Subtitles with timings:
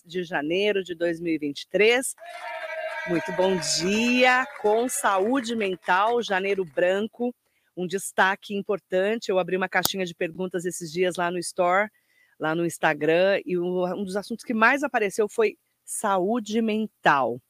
[0.00, 2.14] 2 de janeiro de 2023.
[3.08, 7.34] Muito bom dia com saúde mental, janeiro branco,
[7.76, 9.28] um destaque importante.
[9.28, 11.88] Eu abri uma caixinha de perguntas esses dias lá no Store,
[12.38, 17.40] lá no Instagram, e um dos assuntos que mais apareceu foi saúde mental,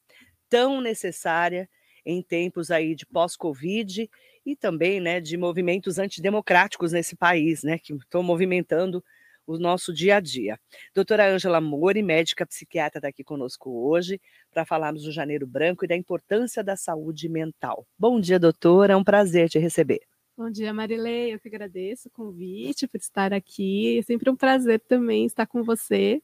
[0.49, 1.69] tão necessária
[2.05, 4.09] em tempos aí de pós-Covid
[4.43, 9.03] e também né, de movimentos antidemocráticos nesse país, né, que estão movimentando
[9.45, 10.59] o nosso dia a dia.
[10.93, 14.19] Doutora Ângela Mori, médica psiquiatra, está aqui conosco hoje
[14.51, 17.85] para falarmos do Janeiro Branco e da importância da saúde mental.
[17.97, 20.01] Bom dia, doutora, é um prazer te receber.
[20.37, 24.79] Bom dia, Marilei, eu que agradeço o convite por estar aqui, é sempre um prazer
[24.79, 26.21] também estar com você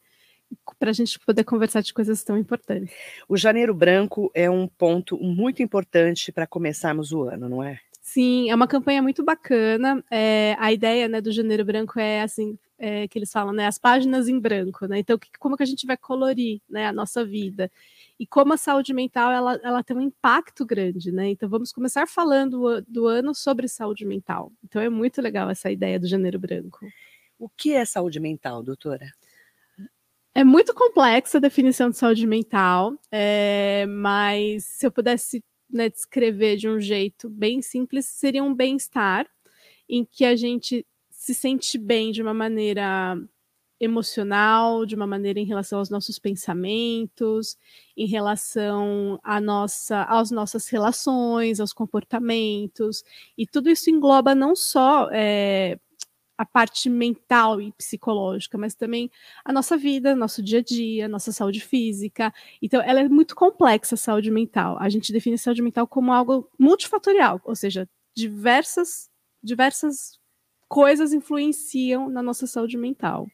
[0.79, 2.93] para a gente poder conversar de coisas tão importantes.
[3.27, 7.79] O Janeiro Branco é um ponto muito importante para começarmos o ano, não é?
[8.07, 10.01] Sim, é uma campanha muito bacana.
[10.09, 13.77] É, a ideia né, do Janeiro Branco é assim, é, que eles falam, né, as
[13.77, 14.99] páginas em branco, né?
[14.99, 17.69] Então, que, como que a gente vai colorir né, a nossa vida?
[18.17, 21.31] E como a saúde mental ela, ela tem um impacto grande, né?
[21.31, 24.53] Então, vamos começar falando do ano sobre saúde mental.
[24.63, 26.87] Então, é muito legal essa ideia do Janeiro Branco.
[27.37, 29.11] O que é saúde mental, doutora?
[30.33, 36.57] É muito complexa a definição de saúde mental, é, mas se eu pudesse né, descrever
[36.57, 39.27] de um jeito bem simples, seria um bem-estar
[39.89, 43.17] em que a gente se sente bem de uma maneira
[43.79, 47.57] emocional, de uma maneira em relação aos nossos pensamentos,
[47.95, 53.03] em relação à nossa, às nossas relações, aos comportamentos,
[53.37, 55.79] e tudo isso engloba não só é,
[56.37, 59.09] a parte mental e psicológica, mas também
[59.43, 62.33] a nossa vida, nosso dia a dia, nossa saúde física.
[62.61, 64.77] Então, ela é muito complexa a saúde mental.
[64.79, 69.09] A gente define a saúde mental como algo multifatorial, ou seja, diversas,
[69.43, 70.19] diversas
[70.67, 73.27] coisas influenciam na nossa saúde mental.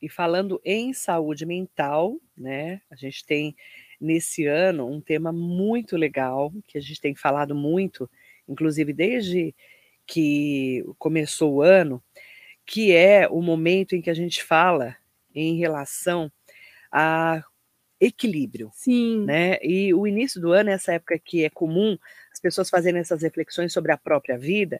[0.00, 3.54] E falando em saúde mental, né, a gente tem
[4.00, 8.08] nesse ano um tema muito legal que a gente tem falado muito,
[8.48, 9.54] inclusive desde
[10.06, 12.02] que começou o ano,
[12.68, 14.94] que é o momento em que a gente fala
[15.34, 16.30] em relação
[16.92, 17.42] a
[17.98, 18.70] equilíbrio.
[18.74, 19.24] Sim.
[19.24, 19.58] Né?
[19.62, 21.96] E o início do ano é essa época que é comum
[22.30, 24.78] as pessoas fazerem essas reflexões sobre a própria vida.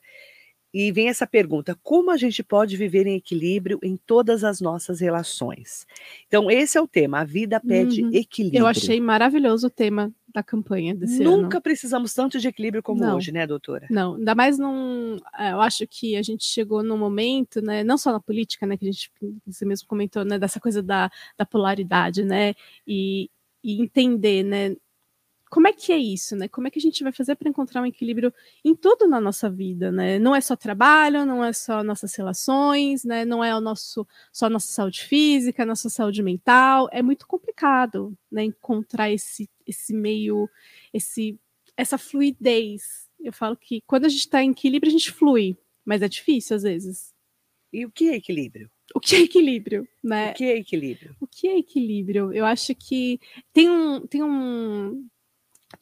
[0.72, 5.00] E vem essa pergunta: como a gente pode viver em equilíbrio em todas as nossas
[5.00, 5.86] relações?
[6.26, 7.20] Então, esse é o tema.
[7.20, 8.10] A vida pede uhum.
[8.12, 8.60] equilíbrio.
[8.60, 11.42] Eu achei maravilhoso o tema da campanha desse Nunca ano.
[11.42, 13.86] Nunca precisamos tanto de equilíbrio como não, hoje, né, doutora?
[13.90, 15.16] Não, ainda mais num.
[15.38, 18.76] É, eu acho que a gente chegou num momento, né, não só na política, né,
[18.76, 19.10] que a gente,
[19.46, 22.54] você mesmo comentou, né, dessa coisa da, da polaridade, né,
[22.86, 23.30] e,
[23.64, 24.76] e entender, né,
[25.50, 26.48] como é que é isso, né?
[26.48, 28.32] Como é que a gente vai fazer para encontrar um equilíbrio
[28.64, 30.18] em tudo na nossa vida, né?
[30.18, 33.24] Não é só trabalho, não é só nossas relações, né?
[33.24, 36.88] Não é o nosso só a nossa saúde física, nossa saúde mental.
[36.92, 38.44] É muito complicado, né?
[38.44, 40.48] Encontrar esse esse meio,
[40.92, 41.38] esse
[41.76, 43.08] essa fluidez.
[43.20, 46.56] Eu falo que quando a gente está em equilíbrio a gente flui, mas é difícil
[46.56, 47.12] às vezes.
[47.72, 48.70] E o que é equilíbrio?
[48.94, 50.30] O que é equilíbrio, né?
[50.30, 51.16] O que é equilíbrio?
[51.20, 52.32] O que é equilíbrio?
[52.32, 53.20] Eu acho que
[53.52, 55.06] tem um, tem um,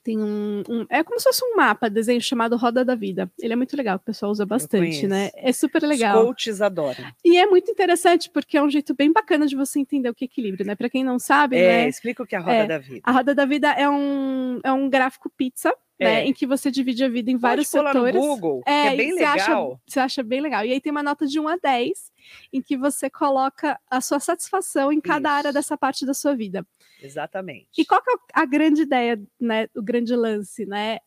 [0.06, 3.28] tem um, um, É como se fosse um mapa, desenho chamado Roda da Vida.
[3.40, 5.30] Ele é muito legal, o pessoal usa bastante, né?
[5.34, 6.20] É super legal.
[6.20, 7.04] Os coaches adoram.
[7.24, 10.24] E é muito interessante, porque é um jeito bem bacana de você entender o que
[10.24, 10.76] é equilíbrio, né?
[10.76, 11.88] Para quem não sabe, é, né?
[11.88, 13.00] Explica o que é a Roda é, da Vida.
[13.02, 15.74] A Roda da Vida é um, é um gráfico pizza.
[15.98, 16.26] Né, é.
[16.26, 18.14] em que você divide a vida em Pode vários setores.
[18.14, 19.34] Lá no Google, é, é bem você legal.
[19.72, 20.64] Acha, você acha bem legal.
[20.64, 22.12] E aí tem uma nota de 1 a 10,
[22.52, 25.38] em que você coloca a sua satisfação em cada Isso.
[25.38, 26.66] área dessa parte da sua vida.
[27.02, 27.68] Exatamente.
[27.78, 30.98] E qual que é a grande ideia, né, o grande lance, né?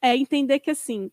[0.00, 1.10] É entender que assim,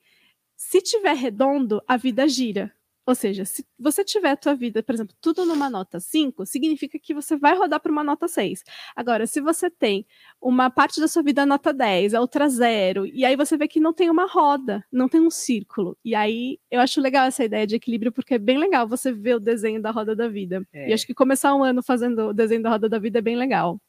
[0.56, 2.72] se tiver redondo, a vida gira.
[3.08, 7.00] Ou seja, se você tiver a tua vida, por exemplo, tudo numa nota 5, significa
[7.00, 8.66] que você vai rodar para uma nota 6.
[8.94, 10.06] Agora, se você tem
[10.42, 13.80] uma parte da sua vida nota 10, a outra 0, e aí você vê que
[13.80, 15.98] não tem uma roda, não tem um círculo.
[16.04, 19.36] E aí eu acho legal essa ideia de equilíbrio, porque é bem legal você ver
[19.36, 20.68] o desenho da roda da vida.
[20.74, 20.90] É.
[20.90, 23.38] E acho que começar um ano fazendo o desenho da roda da vida é bem
[23.38, 23.80] legal.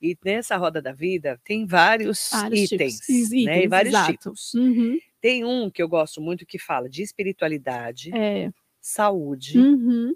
[0.00, 3.30] E nessa roda da vida tem vários, vários itens, tipos.
[3.44, 3.64] né?
[3.64, 4.12] E vários exato.
[4.12, 4.54] tipos.
[4.54, 4.98] Uhum.
[5.20, 8.50] Tem um que eu gosto muito que fala de espiritualidade, É.
[8.80, 10.14] saúde, Uhum.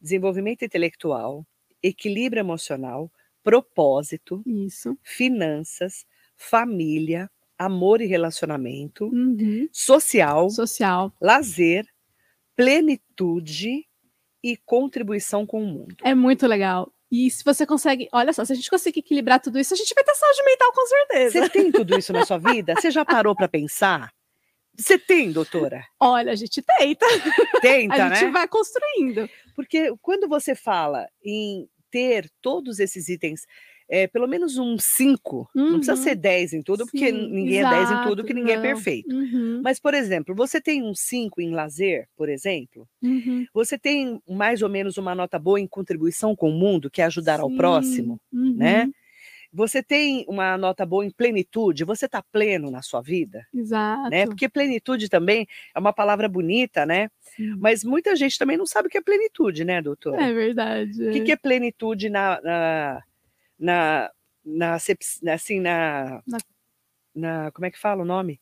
[0.00, 1.46] desenvolvimento intelectual,
[1.82, 3.10] equilíbrio emocional,
[3.42, 4.98] propósito, Isso.
[5.02, 6.04] finanças,
[6.36, 9.68] família, amor e relacionamento, Uhum.
[9.72, 11.12] social, Social.
[11.20, 11.86] lazer,
[12.56, 13.86] plenitude
[14.42, 15.96] e contribuição com o mundo.
[16.04, 16.92] É muito legal.
[17.10, 19.92] E se você consegue, olha só, se a gente conseguir equilibrar tudo isso, a gente
[19.94, 21.32] vai ter saúde mental com certeza.
[21.32, 22.74] Você tem tudo isso na sua vida?
[22.74, 24.12] Você já parou para pensar?
[24.76, 25.84] Você tem, doutora?
[25.98, 27.06] Olha, a gente tenta.
[27.60, 28.30] Tenta, a gente né?
[28.30, 29.28] vai construindo.
[29.56, 33.44] Porque quando você fala em ter todos esses itens
[33.90, 35.62] é, pelo menos um 5, uhum.
[35.72, 36.02] não precisa Uhum.
[36.04, 38.56] ser 10 em tudo, porque Sim, ninguém é 10 em tudo, exato, que ninguém é
[38.56, 38.62] não.
[38.62, 39.12] perfeito.
[39.12, 43.44] Uhum, Mas, por exemplo, você tem um 5 em lazer, por exemplo, uhum.
[43.52, 47.04] você tem mais ou menos uma nota boa em contribuição com o mundo, que é
[47.06, 48.84] ajudar ao Sim, próximo, né?
[48.84, 48.92] uhum,
[49.52, 54.08] Você tem uma nota boa em plenitude, você está pleno na sua vida, Exato.
[54.08, 54.24] né?
[54.26, 55.44] Porque plenitude também
[55.74, 57.08] é uma palavra bonita, né?
[57.20, 57.56] sim.
[57.58, 60.14] Mas muita gente também não sabe o que é plenitude, né, doutor?
[60.20, 61.08] É verdade.
[61.08, 63.02] O que, que é plenitude na, na,
[63.60, 64.10] na,
[64.44, 66.38] na assim, na, Na-
[67.14, 68.40] na, como é que fala o nome?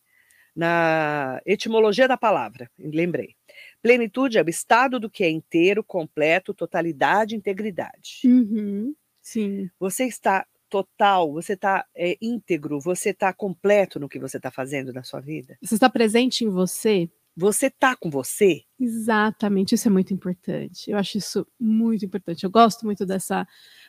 [0.56, 3.36] Na etimologia da palavra, lembrei.
[3.82, 8.20] Plenitude é o estado do que é inteiro, completo, totalidade, integridade.
[8.24, 9.70] Uhum, Sim.
[9.78, 14.92] Você está total, você está é, íntegro, você está completo no que você está fazendo
[14.92, 15.56] na sua vida.
[15.62, 17.08] Você está presente em você?
[17.36, 18.62] Você está com você.
[18.80, 20.90] Exatamente, isso é muito importante.
[20.90, 22.42] Eu acho isso muito importante.
[22.42, 23.46] Eu gosto muito dessa.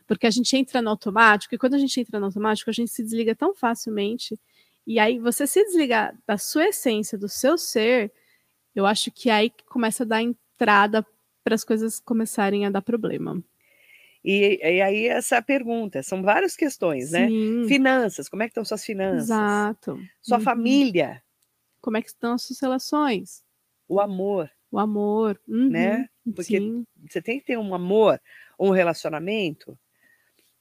[0.09, 2.89] Porque a gente entra no automático, e quando a gente entra no automático, a gente
[2.89, 4.39] se desliga tão facilmente.
[4.87, 8.11] E aí, você se desligar da sua essência, do seu ser,
[8.75, 11.05] eu acho que aí que começa a dar entrada
[11.43, 13.39] para as coisas começarem a dar problema.
[14.25, 17.27] E, e aí essa pergunta, são várias questões, né?
[17.29, 19.23] Sim, Finanças, como é que estão suas finanças?
[19.25, 19.99] exato.
[20.23, 20.43] Sua Uhum.
[20.43, 21.21] família,
[21.81, 23.43] Como é que estão as suas relações?
[23.87, 24.49] o amor.
[24.71, 26.09] O amor, uhum, Né?
[26.35, 28.19] Porque sim, Você tem que ter um amor,
[28.59, 29.77] um relacionamento,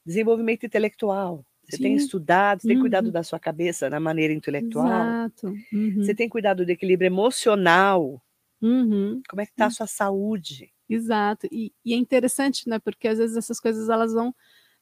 [0.08, 1.44] desenvolvimento intelectual.
[1.68, 2.04] Você tem Sim.
[2.04, 3.12] estudado, você tem cuidado Uhum.
[3.12, 4.86] da sua cabeça na maneira intelectual.
[5.08, 5.48] exato.
[5.72, 8.20] uhum, Você tem cuidado do equilíbrio emocional.
[8.62, 9.20] uhum.
[9.28, 10.72] Como é que está a sua saúde?
[10.88, 11.46] Exato.
[11.52, 12.78] E, e é interessante, né?
[12.78, 14.34] Porque às vezes essas coisas elas vão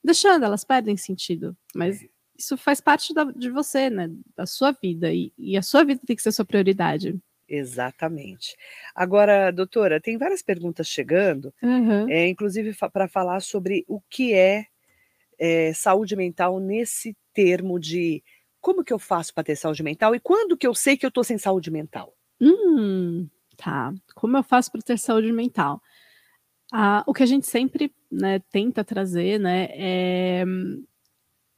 [0.02, 1.56] deixando, elas perdem sentido.
[1.74, 2.06] Mas É.
[2.38, 4.08] isso faz parte da- de você, né?
[4.36, 5.12] Da sua vida.
[5.12, 7.18] E, e a sua vida tem que ser sua prioridade.
[7.48, 8.56] Exatamente.
[8.94, 11.52] Agora, doutora, tem várias perguntas chegando,
[12.08, 14.66] é, inclusive para falar sobre o que é,
[15.38, 18.22] é, saúde mental nesse termo de
[18.60, 21.08] como que eu faço para ter saúde mental e quando que eu sei que eu
[21.08, 22.14] estou sem saúde mental.
[22.40, 23.94] Hum, tá.
[24.14, 25.80] Como eu faço para ter saúde mental?
[26.72, 30.44] Ah, o que a gente sempre né, tenta trazer, né, é,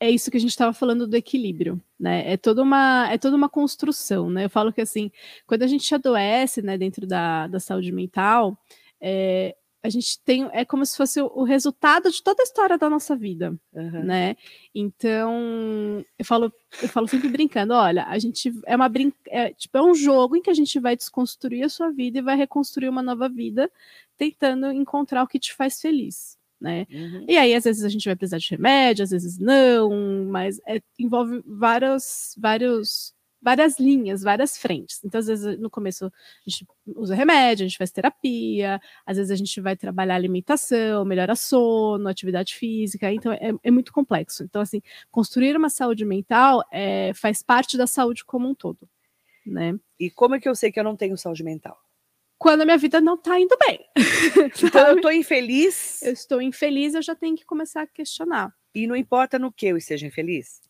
[0.01, 2.31] é isso que a gente estava falando do equilíbrio, né?
[2.33, 4.45] É toda uma é toda uma construção, né?
[4.45, 5.11] Eu falo que assim,
[5.47, 8.57] quando a gente adoece, né, dentro da, da saúde mental,
[9.01, 12.91] é, a gente tem é como se fosse o, resultado de toda a história da
[12.91, 14.03] nossa vida, Aham.
[14.03, 14.37] né?
[14.75, 16.53] Então, eu falo,
[16.83, 20.37] eu falo sempre brincando, olha, a gente é uma brin é, tipo, é um jogo
[20.37, 23.71] em que a gente vai desconstruir a sua vida e vai reconstruir uma nova vida,
[24.17, 26.87] tentando encontrar o que te faz feliz, né?
[26.91, 27.25] Uhum.
[27.29, 30.83] E aí, às vezes, a gente vai precisar de remédio, às vezes não, mas é-
[30.99, 35.01] envolve vários, vários, várias linhas, várias frentes.
[35.05, 39.31] Então, às vezes, no começo, a gente usa remédio, a gente faz terapia, às vezes
[39.31, 44.43] a gente vai trabalhar alimentação, melhora sono, atividade física, então é, é muito complexo.
[44.43, 48.89] Então, assim, construir uma saúde mental é, faz parte da saúde como um todo,
[49.47, 49.79] né?
[49.99, 51.79] E como é que eu sei que eu não tenho saúde mental?
[52.39, 53.81] Quando a minha vida não tá indo bem.
[54.63, 58.53] Então eu estou infeliz eu estou infeliz, eu já tenho que começar a questionar.
[58.75, 60.61] e não importa no que eu esteja infeliz.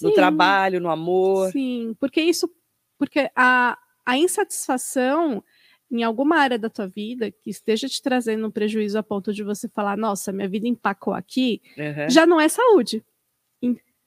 [0.00, 1.50] No trabalho, no amor.
[1.50, 2.50] Sim, porque isso,
[2.98, 5.42] porque a, a insatisfação
[5.90, 9.44] em alguma área da tua vida que esteja te trazendo um prejuízo a ponto de
[9.44, 12.08] você falar, nossa, minha vida empacou aqui, Aham.
[12.08, 13.04] já não é saúde.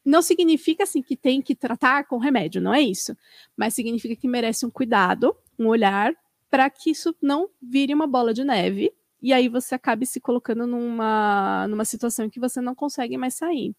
[0.04, 3.16] Não significa assim que tem que tratar com remédio, não é isso.
[3.58, 6.14] Mas significa que merece um cuidado, um olhar,
[6.50, 10.68] para que isso não vire uma bola de neve e aí você acabe se colocando
[10.68, 13.76] numa, numa situação em que você não consegue mais sair.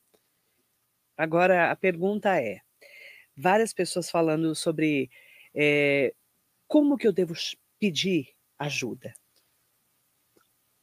[1.17, 2.61] Agora a pergunta é:
[3.37, 5.11] várias pessoas falando sobre
[5.55, 6.13] eh,
[6.67, 7.35] como que eu devo
[7.79, 9.15] pedir ajuda?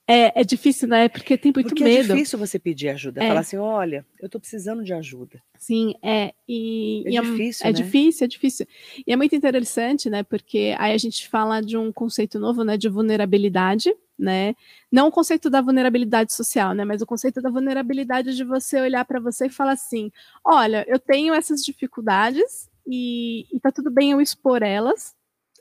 [0.06, 1.08] É, é difícil, né?
[1.08, 2.13] Porque tem muito Porque é medo.
[2.13, 3.24] difícil você pedir ajuda.
[3.24, 3.28] É.
[3.30, 5.42] Falar assim, olha, eu estou precisando de ajuda.
[5.58, 6.34] Sim, é.
[6.48, 7.74] E, É e difícil, é né?
[7.74, 8.68] difícil, é difícil.
[9.08, 10.22] E é muito interessante, né?
[10.24, 12.75] Porque aí a gente fala de um conceito novo, né?
[12.75, 14.55] De vulnerabilidade, né?
[14.91, 16.86] Não o conceito da vulnerabilidade social, né?
[16.86, 20.12] Mas o conceito da vulnerabilidade de você olhar para você e falar assim:
[20.43, 25.15] olha, eu tenho essas dificuldades e, e tá tudo bem eu expor elas,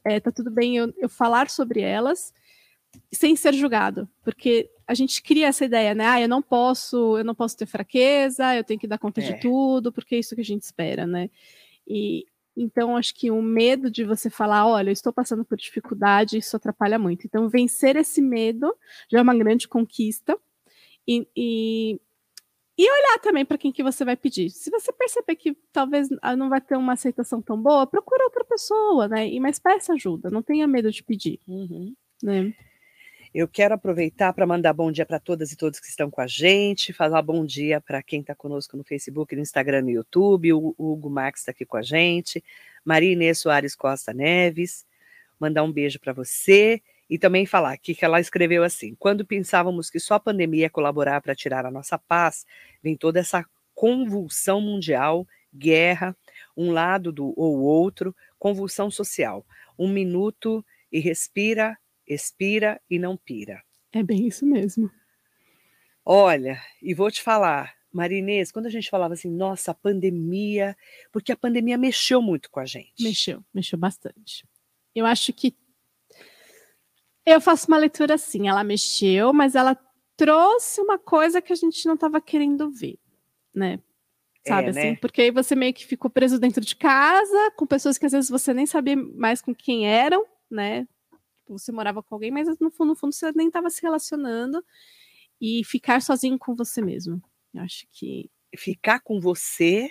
[0.05, 2.33] é, tá tudo bem eu, eu falar sobre elas
[3.11, 6.07] sem ser julgado, porque a gente cria essa ideia, né?
[6.07, 9.25] Ah, eu não posso, eu não posso ter fraqueza, eu tenho que dar conta É.
[9.25, 11.31] de tudo, porque é isso que a gente espera, né?
[11.87, 16.37] E então acho que o medo de você falar, olha, eu estou passando por dificuldade,
[16.39, 17.27] isso atrapalha muito.
[17.27, 18.75] Então vencer esse medo
[19.11, 20.39] já é uma grande conquista
[21.09, 22.01] e, e,
[22.79, 24.51] e olhar também para quem que você vai pedir.
[24.51, 28.45] Se você perceber que talvez ah, não vai ter uma aceitação tão boa, procura outra
[28.45, 29.29] pessoa, né?
[29.29, 31.95] E mas peça ajuda, não tenha medo de pedir, Uhum.
[32.23, 32.55] né?
[33.35, 36.27] Eu quero aproveitar para mandar bom dia para todas e todos que estão com a
[36.27, 40.53] gente, falar bom dia para quem está conosco no Facebook, no Instagram, no YouTube.
[40.53, 42.45] O Hugo Max está aqui com a gente,
[42.85, 44.85] Maria Inês Soares Costa Neves,
[45.41, 49.99] mandar um beijo para você e também falar que ela escreveu assim: quando pensávamos que
[49.99, 52.45] só a pandemia ia colaborar para tirar a nossa paz,
[52.83, 56.15] vem toda essa convulsão mundial, guerra,
[56.55, 59.43] um lado do ou outro, convulsão social.
[59.79, 60.63] Um minuto
[60.93, 63.63] e respira expira e não pira.
[63.93, 64.91] É bem isso mesmo.
[66.05, 70.77] Olha, e vou te falar, Marinês, quando a gente falava assim, nossa, a pandemia,
[71.13, 73.03] porque a pandemia mexeu muito com a gente.
[73.03, 74.45] Mexeu, mexeu bastante.
[74.95, 75.55] Eu acho que
[77.25, 79.79] eu faço uma leitura assim, ela mexeu, mas ela
[80.17, 82.99] trouxe uma coisa que a gente não estava querendo ver,
[83.55, 83.79] né?
[84.47, 84.91] Sabe é, assim?
[84.91, 84.97] Né?
[84.97, 88.29] Porque aí você meio que ficou preso dentro de casa, com pessoas que às vezes
[88.29, 90.87] você nem sabia mais com quem eram, né?
[91.53, 94.65] Você morava com alguém, mas no fundo, no fundo você nem estava se relacionando
[95.41, 97.23] e ficar sozinho com você mesmo.
[97.55, 99.91] Eu acho que ficar com você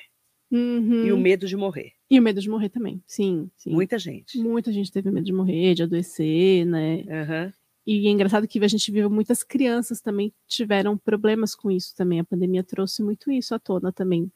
[0.52, 1.06] uhum.
[1.06, 1.94] e o medo de morrer.
[2.10, 4.38] E o medo de morrer também, sim, sim, Muita gente.
[4.38, 6.98] Muita gente teve medo de morrer, de adoecer, né?
[6.98, 7.54] Uhum.
[7.86, 12.20] E é engraçado que a gente viu muitas crianças também tiveram problemas com isso também.
[12.20, 14.32] A pandemia trouxe muito isso à tona também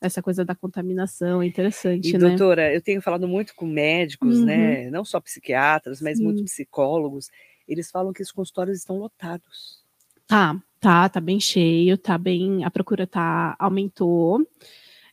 [0.00, 2.18] essa coisa da contaminação é interessante, e, né?
[2.18, 4.56] Doutora, eu tenho falado muito com médicos, né?
[4.56, 4.84] uhum.
[4.84, 4.90] né?
[4.90, 6.24] Não só psiquiatras, mas Sim.
[6.24, 7.30] muitos psicólogos.
[7.66, 9.82] Eles falam que os consultórios estão lotados.
[10.26, 14.46] Tá, tá, tá bem cheio, tá bem, a procura tá aumentou.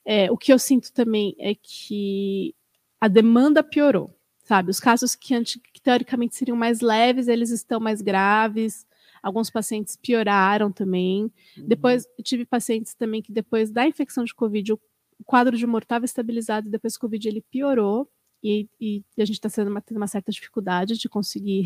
[0.06, 2.54] É, o que eu sinto também é que
[3.02, 4.70] a demanda piorou, sabe?
[4.70, 8.86] Os casos que, que teoricamente seriam mais leves, eles estão mais graves.
[9.26, 11.24] Alguns pacientes pioraram também.
[11.58, 11.68] Uhum.
[11.68, 14.80] Depois, tive pacientes também que depois da infecção de Covid, o
[15.26, 18.08] quadro de humor estava estabilizado, e depois do Covid ele piorou.
[18.44, 21.62] E, e, a gente está tendo uma, tendo uma certa dificuldade de conseguir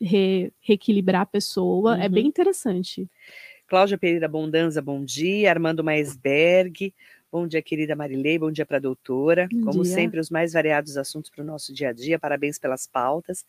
[0.00, 1.94] re, reequilibrar a pessoa.
[1.94, 2.00] Uhum.
[2.00, 3.06] É bem interessante.
[3.66, 5.50] Cláudia Pereira Bondanza, bom dia.
[5.50, 6.94] Armando Maisberg,
[7.30, 9.46] bom dia, querida Marilei, bom dia para a doutora.
[9.52, 9.92] Bom Como dia.
[9.92, 12.18] sempre, os mais variados assuntos para o nosso dia a dia.
[12.18, 13.44] Parabéns pelas pautas.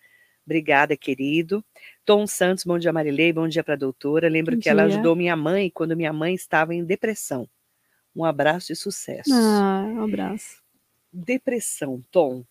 [0.45, 1.65] Obrigada, querido.
[2.05, 4.29] Tom Santos, bom dia, Marilei, bom dia para a doutora.
[4.29, 4.71] Lembro bom que dia.
[4.71, 7.49] ela ajudou minha mãe quando minha mãe estava em depressão.
[8.15, 9.33] Um abraço e sucesso.
[9.33, 10.61] Ah, um abraço.
[11.11, 12.45] Depressão, Tom.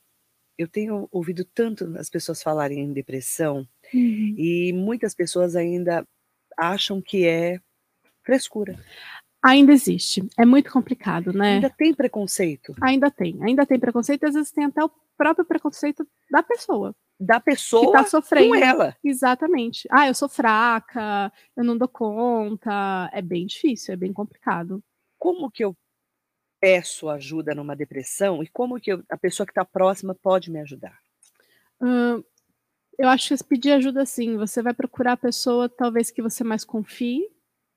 [0.58, 4.34] Eu tenho ouvido tanto as pessoas falarem em depressão uhum.
[4.38, 6.06] e muitas pessoas ainda
[6.56, 7.60] acham que é
[8.22, 8.78] frescura.
[9.44, 10.26] Ainda existe.
[10.38, 11.56] É muito complicado, né?
[11.56, 12.74] Ainda tem preconceito.
[12.80, 13.38] Ainda tem.
[13.42, 17.86] Ainda tem preconceito, e às vezes tem até o próprio preconceito da pessoa da pessoa
[17.86, 18.96] que tá sofrendo com ela.
[19.02, 19.88] Exatamente.
[19.90, 23.08] Ah, eu sou fraca, eu não dou conta.
[23.12, 24.82] É bem difícil, é bem complicado.
[25.18, 25.76] Como que eu
[26.60, 30.60] peço ajuda numa depressão e como que eu, a pessoa que está próxima pode me
[30.60, 30.98] ajudar?
[31.80, 32.22] Hum,
[32.98, 34.36] eu acho que pedir ajuda sim.
[34.36, 37.28] Você vai procurar a pessoa talvez que você mais confie,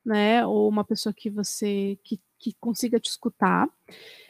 [0.08, 0.46] né?
[0.46, 3.70] Ou uma pessoa que você que, que consiga te escutar.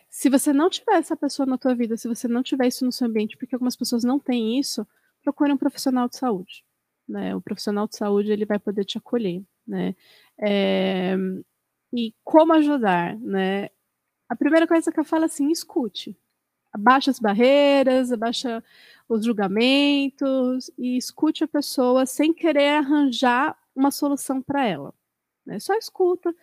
[0.09, 2.91] Se você não tiver essa pessoa na tua vida, se você não tiver isso no
[2.91, 4.87] seu ambiente, porque algumas pessoas não têm isso,
[5.21, 6.65] procure um profissional de saúde.
[7.07, 7.35] Né?
[7.35, 9.95] O profissional de saúde ele vai poder te acolher, né?
[10.39, 11.15] É...
[11.93, 13.69] E como ajudar, né?
[14.27, 16.17] A primeira coisa que eu falo é assim, escute.
[16.73, 18.63] Abaixa as barreiras, abaixa
[19.07, 24.93] os julgamentos e escute a pessoa sem querer arranjar uma solução para ela.
[25.47, 25.59] Né?
[25.59, 26.35] Só escuta,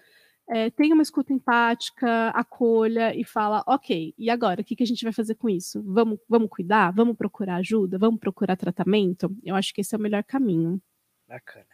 [0.49, 4.87] é, tenha uma escuta empática, acolha e fala, ok, e agora, o que, que a
[4.87, 5.83] gente vai fazer com isso?
[5.83, 6.91] Vamos, vamos cuidar?
[6.93, 7.99] Vamos procurar ajuda?
[7.99, 9.35] Vamos procurar tratamento?
[9.45, 10.81] Eu acho que esse é o melhor caminho.
[11.29, 11.67] Bacana.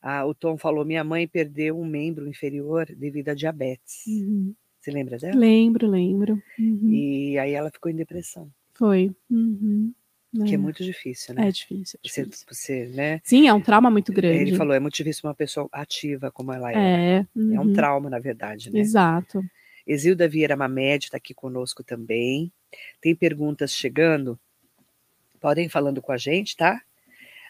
[0.00, 4.06] Ah, o Tom falou, minha mãe perdeu um membro inferior devido a diabetes.
[4.06, 4.54] Uhum.
[4.80, 5.36] Você lembra dela?
[5.36, 6.40] Lembro, lembro.
[6.58, 6.90] Uhum.
[6.92, 8.48] E aí ela ficou em depressão.
[8.74, 9.10] Foi.
[9.28, 9.92] Uhum.
[10.30, 10.54] Que é.
[10.54, 11.48] é muito difícil, né?
[11.48, 11.98] É difícil.
[12.04, 12.46] É difícil.
[12.46, 13.20] Você, você, né?
[13.24, 14.38] Sim, é um trauma muito grande.
[14.38, 16.74] Ele falou, é muito difícil uma pessoa ativa como ela é.
[16.76, 17.56] É, uhum.
[17.56, 17.72] é um uhum.
[17.72, 18.78] trauma, na verdade, né?
[18.78, 19.42] Exato.
[19.86, 22.52] Exilda Vieira Mamed está aqui conosco também.
[23.00, 24.38] Tem perguntas chegando?
[25.40, 26.82] Podem ir falando com a gente, tá?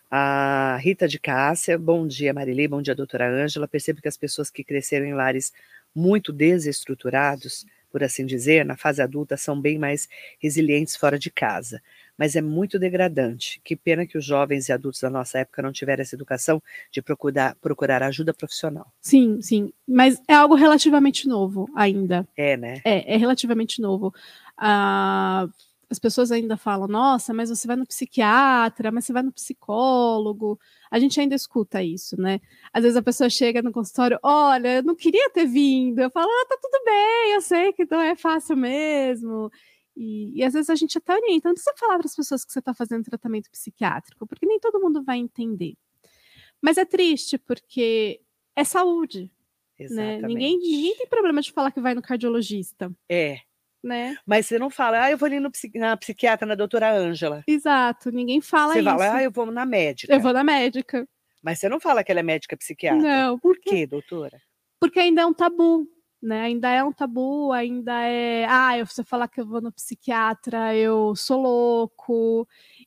[0.08, 3.66] A Rita de Cássia, bom dia, Marilei, bom dia, doutora Ângela.
[3.66, 5.52] Percebo que as pessoas que cresceram em lares
[5.92, 10.08] muito desestruturados, por assim dizer, na fase adulta, são bem mais
[10.38, 11.82] resilientes fora de casa
[12.18, 13.60] mas é muito degradante.
[13.64, 16.60] Que pena que os jovens e adultos da nossa época não tiveram essa educação
[16.90, 18.92] de procurar, procurar ajuda profissional.
[19.00, 22.26] Sim, sim, mas é algo relativamente novo ainda.
[22.37, 22.80] É, né?
[22.84, 24.12] É, é relativamente novo.
[24.56, 25.48] Ah,
[25.90, 30.58] as pessoas ainda falam, nossa, mas você vai no psiquiatra, mas você vai no psicólogo.
[30.90, 32.40] A gente ainda escuta isso, né?
[32.72, 36.00] Às vezes a pessoa chega no consultório, olha, eu não queria ter vindo.
[36.00, 39.50] Eu falo, ah, tá tudo bem, eu sei que não é fácil mesmo.
[40.00, 42.52] E, e, às vezes a gente até orienta, não precisa falar para as pessoas que
[42.52, 45.75] você está fazendo tratamento psiquiátrico, porque nem todo mundo vai entender.
[46.62, 48.21] Mas é triste, porque
[48.55, 49.28] é saúde.
[49.90, 50.19] Né?
[50.23, 52.93] Ninguém, ninguém tem problema de falar que vai no cardiologista.
[53.09, 53.40] É.
[53.83, 54.17] Né?
[54.25, 57.43] Mas você não fala, ah, eu vou ali no, na psiquiatra, na doutora Ângela.
[57.47, 58.88] Exato, ninguém fala você isso.
[58.88, 60.14] Você fala, ah, eu vou na médica.
[60.14, 61.09] Eu vou na médica.
[61.43, 63.00] Mas você não fala que ela é médica psiquiatra.
[63.00, 63.38] Não.
[63.38, 64.40] Por quê, doutora?
[64.81, 65.88] Porque ainda é um tabu
[66.22, 66.42] né?
[66.42, 68.46] Ainda é um tabu, ainda é.
[68.48, 72.46] Ah, eu você falar que eu vou no psiquiatra, eu sou louco.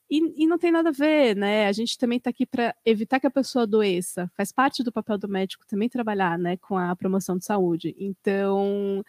[0.09, 1.67] E, e não tem nada a ver, né?
[1.67, 4.29] A gente também está aqui para evitar que a pessoa adoeça.
[4.35, 7.95] Faz parte do papel do médico também trabalhar, né, com a promoção de saúde.
[7.97, 9.03] Então,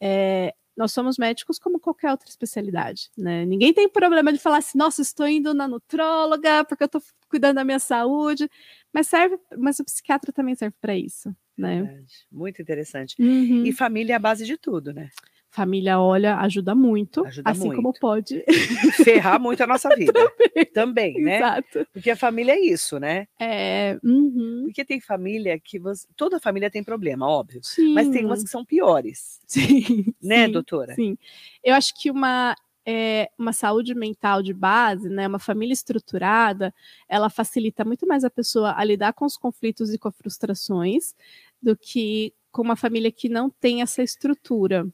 [0.00, 3.44] é, nós somos médicos como qualquer outra especialidade, né?
[3.44, 7.56] Ninguém tem problema de falar assim, nossa, estou indo na nutróloga porque eu estou cuidando
[7.56, 8.48] da minha saúde,
[8.92, 12.02] mas serve, mas o psiquiatra também serve para isso, né?
[12.30, 13.16] Muito interessante.
[13.20, 13.64] Uhum.
[13.64, 15.10] E família é a base de tudo, né?
[15.50, 17.76] Família, olha, ajuda muito, ajuda assim muito.
[17.76, 18.44] como pode
[19.02, 20.12] ferrar muito a nossa vida.
[20.12, 20.64] também.
[20.66, 21.36] também, né?
[21.38, 21.86] Exato.
[21.92, 23.26] Porque a família é isso, né?
[23.40, 24.64] É, uhum.
[24.66, 27.94] Porque tem família que você, toda família tem problema, óbvio, Sim.
[27.94, 30.94] mas tem umas que são piores, Sim, né, sim, doutora?
[30.94, 31.16] Sim.
[31.64, 32.54] Eu acho que uma
[32.90, 36.72] é, uma saúde mental de base, né, uma família estruturada,
[37.06, 41.14] ela facilita muito mais a pessoa a lidar com os conflitos e com as frustrações
[41.62, 44.86] do que com uma família que não tem essa estrutura.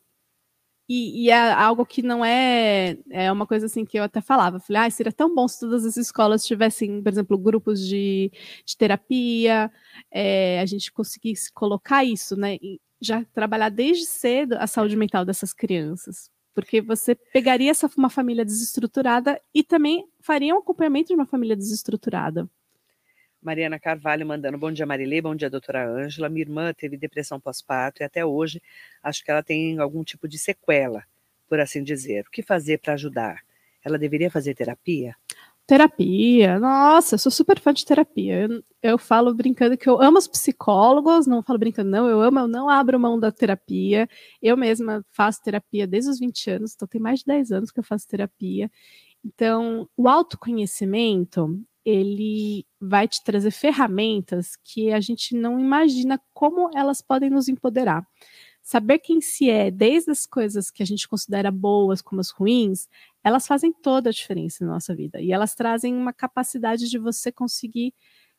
[0.88, 4.60] E, e, é algo que não é, é uma coisa assim que eu até falava.
[4.60, 8.30] Falei, ah, seria tão bom se todas as escolas tivessem, por exemplo, grupos de,
[8.66, 9.72] de terapia,
[10.10, 12.56] é, a gente conseguisse colocar isso, né?
[12.56, 16.30] E já trabalhar desde cedo a saúde mental dessas crianças.
[16.54, 21.56] Porque você pegaria essa, uma família desestruturada e também faria um acompanhamento de uma família
[21.56, 22.48] desestruturada.
[23.44, 26.30] Mariana Carvalho mandando bom dia, Marilê, bom dia, doutora Ângela.
[26.30, 28.58] Minha irmã teve depressão pós-parto e até hoje
[29.02, 31.04] acho que ela tem algum tipo de sequela,
[31.46, 32.24] por assim dizer.
[32.26, 33.42] O que fazer para ajudar?
[33.84, 35.14] Ela deveria fazer terapia?
[35.66, 38.48] Terapia, nossa, eu sou super fã de terapia.
[38.48, 42.38] Eu, eu falo brincando que eu amo os psicólogos, não falo brincando, não, eu amo,
[42.38, 44.08] eu não abro mão da terapia.
[44.40, 47.78] Eu mesma faço terapia desde os 20 anos, então tem mais de 10 anos que
[47.78, 48.70] eu faço terapia.
[49.22, 57.02] Então, o autoconhecimento, ele vai te trazer ferramentas que a gente não imagina como elas
[57.02, 58.06] podem nos empoderar.
[58.62, 62.88] Saber quem se é, desde as coisas que a gente considera boas como as ruins,
[63.22, 65.20] elas fazem toda a diferença na nossa vida.
[65.20, 67.92] E elas trazem uma capacidade de você conseguir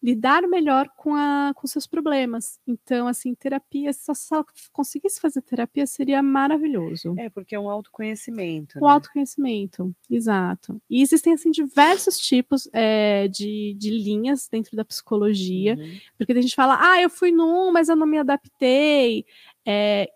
[0.05, 2.59] lidar melhor com, a, com seus problemas.
[2.67, 7.15] Então, assim, terapia, se só conseguisse fazer terapia, seria maravilhoso.
[7.17, 8.77] É, porque é um autoconhecimento.
[8.77, 8.91] O né?
[8.93, 10.79] autoconhecimento, exato.
[10.87, 15.97] E existem, assim, diversos tipos é, de, de linhas dentro da psicologia, Uhum.
[16.19, 19.25] porque a gente fala, ah, eu fui num, mas eu não me adaptei.
[19.65, 20.11] É,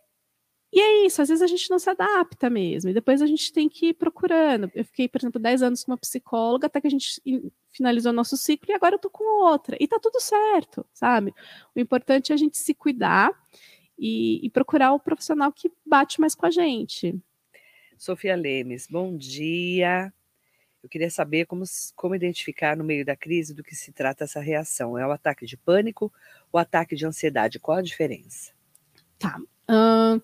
[0.71, 3.51] e é isso, às vezes a gente não se adapta mesmo, e depois a gente
[3.51, 4.71] tem que ir procurando.
[4.75, 8.13] Eu fiquei, por exemplo, 10 anos com uma psicóloga, até que a gente in- finalizou
[8.13, 9.75] nosso ciclo, e agora eu tô com outra.
[9.79, 11.34] E tá tudo certo, sabe?
[11.75, 13.32] O importante é a gente se cuidar
[13.97, 17.19] e, e procurar o profissional que bate mais com a gente.
[17.97, 20.13] Sofia Lemes, bom dia.
[20.82, 21.63] Eu queria saber como,
[21.95, 24.97] como identificar no meio da crise do que se trata essa reação.
[24.97, 26.12] É o ataque de pânico
[26.51, 27.60] ou ataque de ansiedade?
[27.60, 28.53] Qual a diferença?
[29.67, 30.21] Ahn,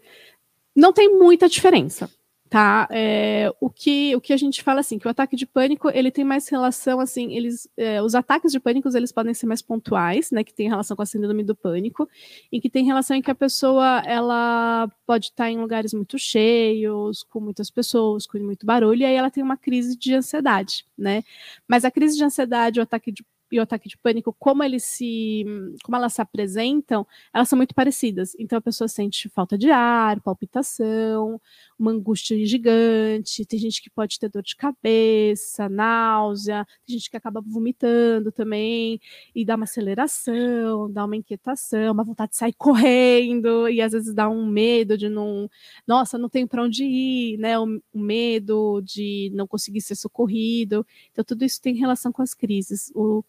[0.76, 2.10] não tem muita diferença,
[2.50, 2.88] tá?
[2.92, 6.12] É, o, que, o que a gente fala assim, que o ataque de pânico, ele
[6.12, 10.32] tem mais relação, assim, eles, é, os ataques de pânico, eles podem ser mais pontuais,
[10.32, 12.08] né, que tem relação com a síndrome do pânico,
[12.52, 17.24] e que tem relação em que a pessoa, ela pode estar em lugares muito cheios,
[17.24, 21.24] com muitas pessoas, com muito barulho, e aí ela tem uma crise de ansiedade, né?
[21.68, 24.84] Mas a crise de ansiedade, o ataque de e o ataque de pânico, como eles
[24.84, 25.46] se,
[25.84, 28.36] como elas se apresentam, elas são muito parecidas.
[28.40, 31.40] Então a pessoa sente falta de ar, palpitação,
[31.78, 37.18] uma angústia gigante, tem gente que pode ter dor de cabeça, náusea, tem gente que
[37.18, 39.00] acaba vomitando também,
[39.34, 44.14] e dá uma aceleração, dá uma inquietação, uma vontade de sair correndo, e às vezes
[44.14, 45.50] dá um medo de não,
[45.88, 47.60] nossa, não tenho para onde ir, né?
[47.60, 50.86] O, medo de não conseguir ser socorrido.
[51.12, 52.92] Então tudo isso tem relação com as crises.
[52.96, 53.24] O,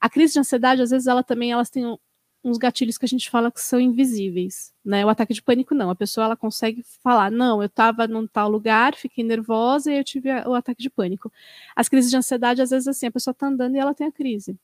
[0.00, 1.84] a crise de ansiedade, às vezes, ela também elas têm
[2.48, 5.04] uns gatilhos que a gente fala que são invisíveis, né?
[5.04, 8.48] O ataque de pânico não, a pessoa ela consegue falar, não, eu estava num tal
[8.48, 11.32] lugar, fiquei nervosa e eu tive o ataque de pânico.
[11.76, 14.12] As crises de ansiedade, às vezes, assim, a pessoa está andando e ela tem a
[14.12, 14.58] crise,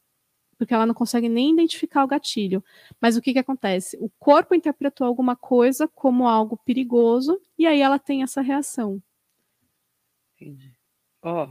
[0.59, 2.65] porque ela não consegue nem identificar o gatilho.
[3.01, 3.97] Mas o que que acontece?
[4.01, 9.03] O corpo interpretou alguma coisa como algo perigoso e aí ela tem essa reação.
[10.37, 10.73] Entendi.
[11.23, 11.49] Ó,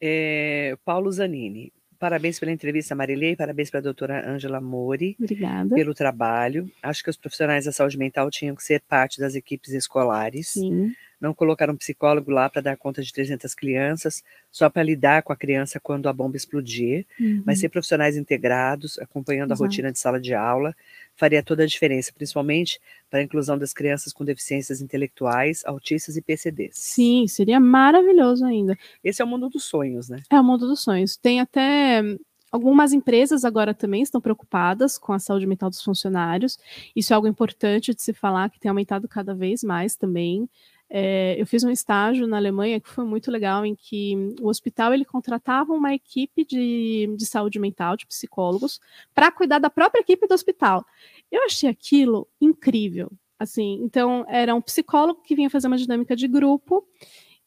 [0.00, 5.74] é, Paulo Zanini, parabéns pela entrevista, Marilei, parabéns para a doutora Ângela Mori Obrigada.
[5.74, 6.68] pelo trabalho.
[6.82, 10.48] Acho que os profissionais da saúde mental tinham que ser parte das equipes escolares.
[10.48, 10.94] Sim.
[11.20, 15.32] Não colocar um psicólogo lá para dar conta de 300 crianças, só para lidar com
[15.32, 17.42] a criança quando a bomba explodir, Uhum.
[17.44, 19.62] mas ser profissionais integrados, acompanhando Exato.
[19.62, 20.74] a rotina de sala de aula,
[21.14, 22.80] faria toda a diferença, principalmente
[23.10, 26.76] para a inclusão das crianças com deficiências intelectuais, autistas e PCDs.
[26.76, 28.76] Sim, seria maravilhoso ainda.
[29.04, 30.22] Esse é o mundo dos sonhos, né?
[30.30, 31.16] É o mundo dos sonhos.
[31.18, 32.02] Tem até
[32.50, 36.58] algumas empresas agora também estão preocupadas com a saúde mental dos funcionários.
[36.96, 40.48] Isso é algo importante de se falar, que tem aumentado cada vez mais também.
[40.92, 44.92] É, eu fiz um estágio na Alemanha que foi muito legal, em que o hospital
[44.92, 48.80] ele contratava uma equipe de, de saúde mental, de psicólogos,
[49.14, 50.84] para cuidar da própria equipe do hospital.
[51.30, 53.10] Eu achei aquilo incrível.
[53.38, 56.86] Assim, então era um psicólogo que vinha fazer uma dinâmica de grupo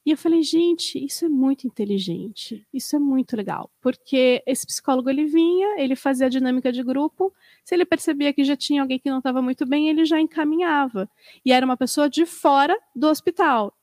[0.05, 5.09] e eu falei, gente, isso é muito inteligente, isso é muito legal, porque esse psicólogo
[5.09, 8.99] ele vinha, ele fazia a dinâmica de grupo, se ele percebia que já tinha alguém
[8.99, 11.09] que não estava muito bem, ele já encaminhava.
[11.45, 13.73] E era uma pessoa de fora do hospital.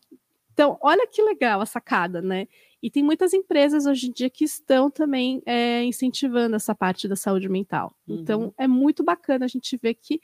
[0.52, 2.46] Então, olha que legal a sacada, né?
[2.82, 7.16] E tem muitas empresas hoje em dia que estão também é, incentivando essa parte da
[7.16, 7.94] saúde mental.
[8.06, 8.16] Uhum.
[8.16, 10.20] Então, é muito bacana a gente ver que,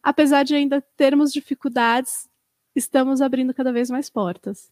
[0.00, 2.28] apesar de ainda termos dificuldades,
[2.74, 4.70] estamos abrindo cada vez mais portas.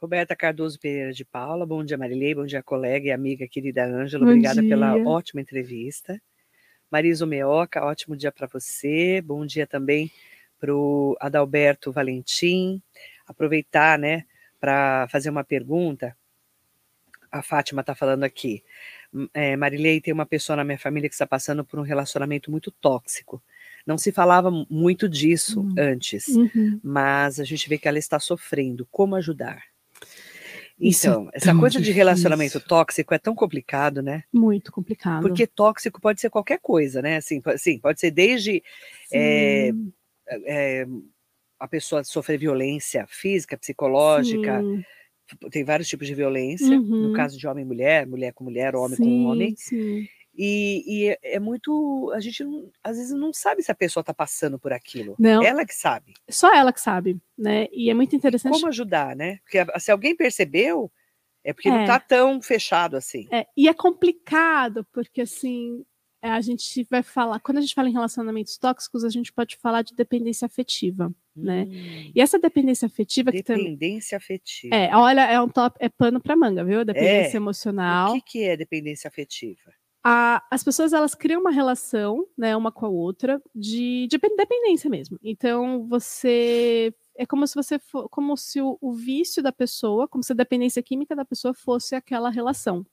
[0.00, 4.24] Roberta Cardoso Pereira de Paula, bom dia Marilei, bom dia colega e amiga querida Ângela,
[4.24, 4.70] obrigada dia.
[4.70, 6.20] pela ótima entrevista.
[6.90, 10.10] Marisa Meoca, ótimo dia para você, bom dia também
[10.58, 12.80] para o Adalberto Valentim.
[13.26, 14.24] Aproveitar, né,
[14.60, 16.16] para fazer uma pergunta.
[17.30, 18.62] A Fátima está falando aqui.
[19.34, 22.70] É, Marilei, tem uma pessoa na minha família que está passando por um relacionamento muito
[22.70, 23.42] tóxico.
[23.86, 25.74] Não se falava muito disso Hum.
[25.78, 26.80] antes Uhum.
[26.82, 28.86] mas a gente vê que ela está sofrendo.
[28.90, 29.62] Como ajudar?
[30.80, 32.68] Isso é Então, essa coisa de relacionamento difícil.
[32.68, 34.22] tóxico é tão complicado, né?
[34.32, 35.22] Muito complicado.
[35.22, 37.16] Porque tóxico pode ser qualquer coisa, né?
[37.16, 38.62] Assim, assim pode ser desde
[39.12, 39.92] é, Sim,
[40.46, 40.86] é,
[41.58, 44.84] a pessoa sofrer violência física, psicológica, sim,
[45.50, 47.12] tem vários tipos de violência, no Uhum.
[47.12, 50.08] caso de homem e mulher, mulher com mulher, homem com homem, sim.
[50.38, 54.02] E, e é- é muito, a gente não- às vezes não sabe se a pessoa
[54.02, 55.42] está passando por aquilo, Não.
[55.42, 56.14] ela que sabe.
[56.30, 57.66] Só ela que sabe, né?
[57.72, 58.52] E é muito interessante.
[58.54, 59.38] Como ajudar, né?
[59.38, 60.90] Porque se alguém percebeu,
[61.42, 61.82] é porque não É.
[61.82, 63.26] está tão fechado assim.
[63.32, 65.84] É, e é complicado, porque assim,
[66.22, 69.56] é, a gente vai falar, quando a gente fala em relacionamentos tóxicos, a gente pode
[69.56, 71.64] falar de dependência afetiva, né?
[71.68, 73.64] Hum, E essa dependência afetiva que também.
[73.76, 74.74] dependência afetiva.
[74.74, 76.84] É, olha, é um top, é pano para manga, viu?
[76.84, 77.40] Dependência É.
[77.40, 78.10] emocional.
[78.10, 79.72] O que, que é dependência afetiva?
[80.10, 84.36] A- as pessoas elas criam uma relação, né, uma com a outra, de, de depen-
[84.36, 85.18] dependência mesmo.
[85.22, 90.24] Então você é como se você for, como se o, o vício da pessoa, como
[90.24, 92.86] se a dependência química da pessoa fosse aquela relação.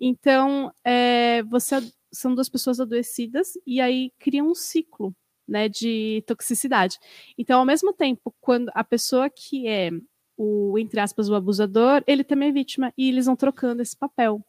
[0.00, 1.76] Então é, você
[2.12, 5.14] são duas pessoas adoecidas e aí cria um ciclo,
[5.46, 6.98] né, de toxicidade.
[7.38, 9.90] Então ao mesmo tempo quando a pessoa que é
[10.36, 14.44] o entre aspas o abusador, ele também é vítima e eles vão trocando esse papel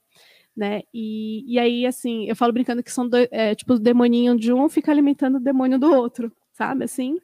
[0.56, 0.82] né?
[0.94, 4.54] E, e aí, assim, eu falo brincando que são dois, é, tipo o demoninho de
[4.54, 6.84] um fica alimentando o demônio do outro, sabe?
[6.86, 7.18] Assim.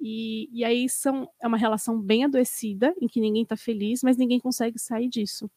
[0.00, 4.16] E, e aí são, é uma relação bem adoecida, em que ninguém tá feliz, mas
[4.16, 5.50] ninguém consegue sair disso.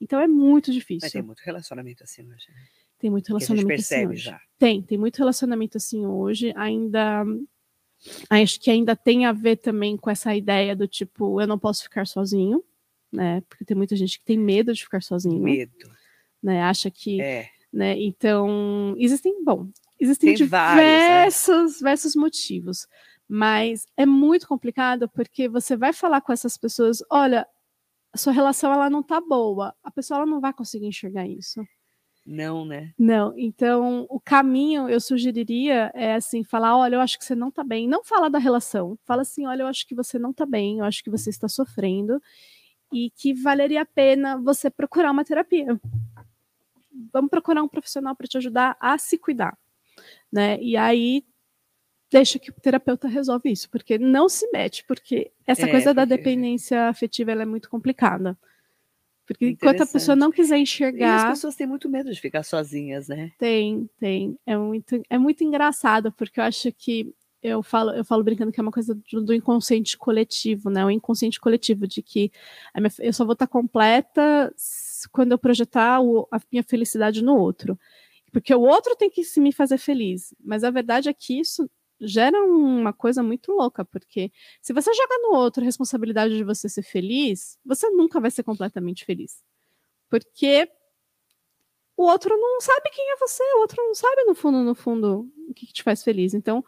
[0.00, 1.10] Então é muito Mas difícil.
[1.10, 2.46] tem muito relacionamento assim hoje.
[2.52, 2.66] né?
[2.98, 4.24] Tem muito Que a gente relacionamento assim percebe hoje.
[4.24, 4.40] já.
[4.58, 6.52] Tem, tem muito relacionamento assim hoje.
[6.56, 7.24] Ainda
[8.28, 11.82] acho que ainda tem a ver também com essa ideia do tipo, eu não posso
[11.84, 12.62] ficar sozinho,
[13.10, 13.40] né?
[13.48, 15.72] Porque tem muita gente que tem medo de ficar sozinho, Medo.
[16.46, 16.62] Né?
[16.62, 17.48] Acha que É.
[17.72, 18.00] né?
[18.00, 20.98] Então, existem, bom, existem Tem vários, né?
[20.98, 22.86] diversos, diversos motivos,
[23.28, 27.46] mas é muito complicado porque você vai falar com essas pessoas, olha,
[28.12, 31.66] a sua relação ela não tá boa, a pessoa ela não vai conseguir enxergar isso.
[32.24, 32.92] Não, né?
[32.98, 37.50] Não, então o caminho eu sugeriria é assim, falar, olha, eu acho que você não
[37.50, 40.46] tá bem, não fala da relação, fala assim, olha, eu acho que você não tá
[40.46, 42.20] bem, eu acho que você está sofrendo
[42.92, 45.80] e que valeria a pena você procurar uma terapia.
[47.12, 49.56] Vamos procurar um profissional para te ajudar a se cuidar,
[50.32, 50.58] né?
[50.60, 51.24] E aí
[52.10, 56.02] deixa que o terapeuta resolve isso, porque não se mete, porque essa É, coisa da
[56.06, 58.38] porque- dependência afetiva é muito complicada.
[59.26, 62.44] Porque enquanto a pessoa não quiser E as enxergar, pessoas têm muito medo de ficar
[62.44, 63.32] sozinhas, né?
[63.38, 64.38] tem, tem.
[64.46, 68.60] É muito, é muito engraçado, porque eu acho que eu falo, eu falo brincando que
[68.60, 70.84] é uma coisa do, do inconsciente coletivo, né?
[70.84, 72.30] O inconsciente coletivo de que
[72.76, 74.52] minha- eu só vou estar completa
[75.12, 77.78] quando eu projetar o- a minha felicidade no outro.
[78.32, 80.34] Porque o outro tem que se me fazer feliz.
[80.44, 81.68] Mas a verdade é que isso
[82.00, 84.30] gera uma coisa muito louca, porque
[84.60, 88.42] se você joga no outro a responsabilidade de você ser feliz, você nunca vai ser
[88.42, 89.42] completamente feliz.
[90.10, 90.68] Porque
[91.96, 95.30] o outro não sabe quem é você, o outro não sabe no fundo, no fundo,
[95.48, 96.34] o que, que te faz feliz.
[96.34, 96.64] Então,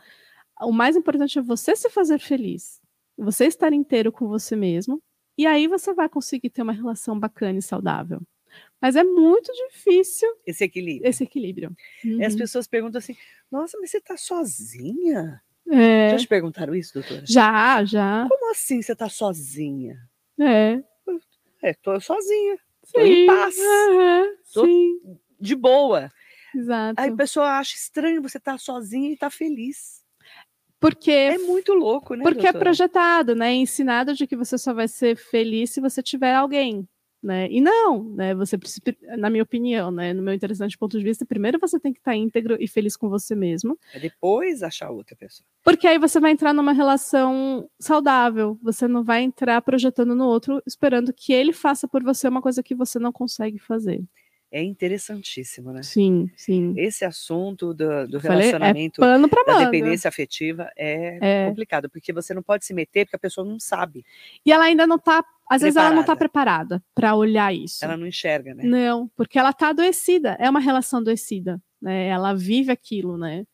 [0.62, 2.80] o mais importante é você se fazer feliz,
[3.16, 5.02] você estar inteiro com você mesmo,
[5.38, 8.20] E aí você vai conseguir ter uma relação bacana e saudável.
[8.80, 11.08] Mas é muito difícil esse equilíbrio.
[11.08, 11.76] Esse equilíbrio.
[12.04, 12.24] Uhum.
[12.24, 13.16] As pessoas perguntam assim:
[13.50, 15.40] nossa, mas você tá sozinha?
[15.70, 16.10] É.
[16.10, 17.22] Já te perguntaram isso, doutora?
[17.24, 18.26] Já, já.
[18.28, 19.96] Como assim você tá sozinha?
[20.40, 20.82] É.
[21.62, 22.56] É, tô sozinha.
[22.84, 22.92] Sim.
[22.92, 23.56] Tô em paz.
[23.58, 24.36] Uhum.
[24.52, 25.18] Tô Sim.
[25.38, 26.10] de boa.
[26.54, 27.00] Exato.
[27.00, 30.04] Aí a pessoa acha estranho você estar tá sozinha e tá feliz.
[30.80, 32.22] Porque é muito louco, né?
[32.22, 32.58] Porque doutora?
[32.58, 33.52] é projetado, né?
[33.54, 36.88] Ensinado de que você só vai ser feliz se você tiver alguém
[37.22, 37.48] né?
[37.50, 38.34] E não, né?
[38.34, 38.80] Você precisa,
[39.16, 40.12] na minha opinião, né?
[40.12, 43.08] No meu interessante ponto de vista, primeiro você tem que estar íntegro e feliz com
[43.08, 43.78] você mesmo.
[43.92, 45.46] É depois achar outra pessoa.
[45.64, 48.58] Porque aí você vai entrar numa relação saudável.
[48.62, 52.62] Você não vai entrar projetando no outro, esperando que ele faça por você uma coisa
[52.62, 54.02] que você não consegue fazer.
[54.50, 55.82] É interessantíssimo, né?
[55.82, 56.74] Sim, sim.
[56.78, 62.32] Esse assunto do, do relacionamento, Falei, é da dependência afetiva é, é, complicado, porque você
[62.32, 64.04] não pode se meter porque a pessoa não sabe.
[64.46, 67.82] E ela ainda não está às vezes ela não está preparada para olhar isso.
[67.82, 68.64] Ela não enxerga, né?
[68.64, 70.36] Não, porque ela está adoecida.
[70.38, 71.60] É uma relação adoecida.
[71.80, 72.08] Né?
[72.08, 73.46] Ela vive aquilo, né?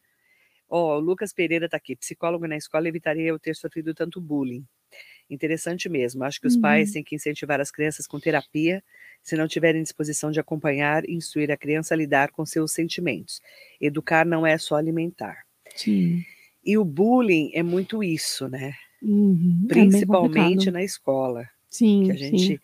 [0.69, 1.95] Ó, oh, o Lucas Pereira está aqui.
[1.95, 4.67] Psicólogo na escola evitaria eu ter sofrido tanto bullying.
[5.31, 6.23] Interessante mesmo.
[6.25, 6.61] Acho que os uhum.
[6.61, 8.83] pais têm que incentivar as crianças com terapia,
[9.23, 13.41] se não tiverem disposição de acompanhar e instruir a criança a lidar com seus sentimentos.
[13.81, 15.45] Educar não é só alimentar.
[15.75, 16.23] Sim.
[16.65, 18.75] E o bullying é muito isso, né?
[19.03, 19.65] Uhum.
[19.65, 21.49] É Principalmente é na escola.
[21.69, 22.59] Sim, que a gente sim.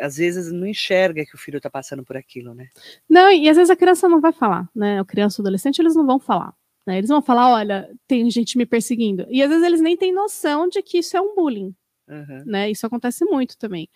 [0.00, 2.68] às vezes não enxerga que o filho está passando por aquilo, né?
[3.08, 4.98] Não, e às vezes a criança não vai falar, né?
[4.98, 6.54] A criança ou adolescente, eles não vão falar.
[6.86, 6.98] Né?
[6.98, 9.26] Eles vão falar, olha, tem gente me perseguindo.
[9.28, 11.74] E às vezes eles nem têm noção de que isso é um bullying.
[12.08, 12.44] Uhum.
[12.46, 12.70] Né?
[12.70, 13.88] Isso acontece muito também.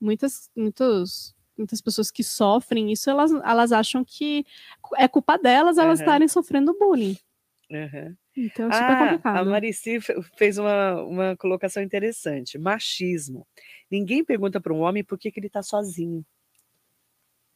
[0.00, 4.44] Muitas, muitos, muitas pessoas que sofrem isso, elas, elas acham que
[4.96, 6.32] é culpa delas elas estarem uhum.
[6.32, 7.16] sofrendo bullying.
[7.68, 8.14] Uhum.
[8.36, 9.36] Então, é super ah, complicado.
[9.38, 9.98] A Marici
[10.36, 12.58] fez uma, uma colocação interessante.
[12.58, 13.46] Machismo.
[13.90, 16.24] Ninguém pergunta para um homem por que, que ele está sozinho.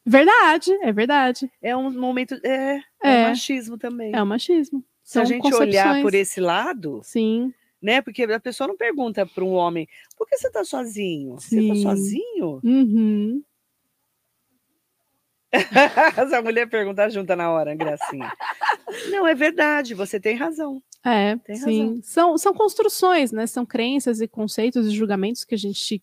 [0.05, 1.51] Verdade, é verdade.
[1.61, 2.39] É um momento.
[2.43, 4.15] É, é, é um machismo também.
[4.15, 4.83] É um machismo.
[5.03, 7.01] Se São a gente olhar por esse lado.
[7.03, 7.53] Sim.
[7.81, 8.01] Né?
[8.01, 11.39] Porque a pessoa não pergunta para um homem por que você está sozinho?
[11.39, 11.67] Sim.
[11.67, 12.59] Você está sozinho?
[12.63, 13.43] Uhum.
[16.17, 18.31] Essa mulher perguntar junta na hora, gracinha.
[19.09, 20.81] Não, é verdade, você tem razão.
[21.03, 21.81] É, tem sim.
[21.81, 21.99] Razão.
[22.03, 23.45] São, são construções, né?
[23.47, 26.01] São crenças e conceitos e julgamentos que a gente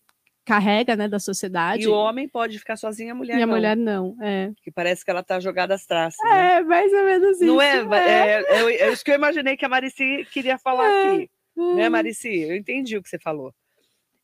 [0.49, 1.83] carrega, né, da sociedade.
[1.83, 3.43] E o homem pode ficar sozinho, a mulher e não.
[3.43, 4.51] a mulher não, é.
[4.63, 6.19] Que parece que ela tá jogada às traças.
[6.25, 6.61] É, né?
[6.61, 7.45] mais ou menos isso.
[7.45, 7.77] Não é?
[7.77, 11.29] É, é, é, é isso que eu imaginei que a Marici queria falar é, aqui.
[11.55, 11.75] É.
[11.75, 12.35] Né, Marici?
[12.35, 13.53] Eu entendi o que você falou.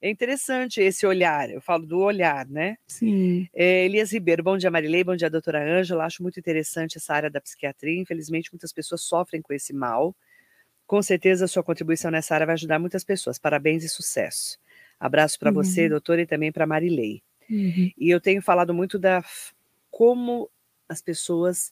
[0.01, 2.75] É interessante esse olhar, eu falo do olhar, né?
[2.87, 3.47] Sim.
[3.53, 7.29] É, Elias Ribeiro, bom dia Marilei, bom dia doutora Ângela, acho muito interessante essa área
[7.29, 10.15] da psiquiatria, infelizmente muitas pessoas sofrem com esse mal,
[10.85, 14.59] com certeza a sua contribuição nessa área vai ajudar muitas pessoas, parabéns e sucesso.
[14.99, 15.55] Abraço para uhum.
[15.55, 17.21] você, doutora, e também para Marilei.
[17.49, 17.91] Uhum.
[17.97, 19.23] E eu tenho falado muito da
[19.91, 20.49] como
[20.89, 21.71] as pessoas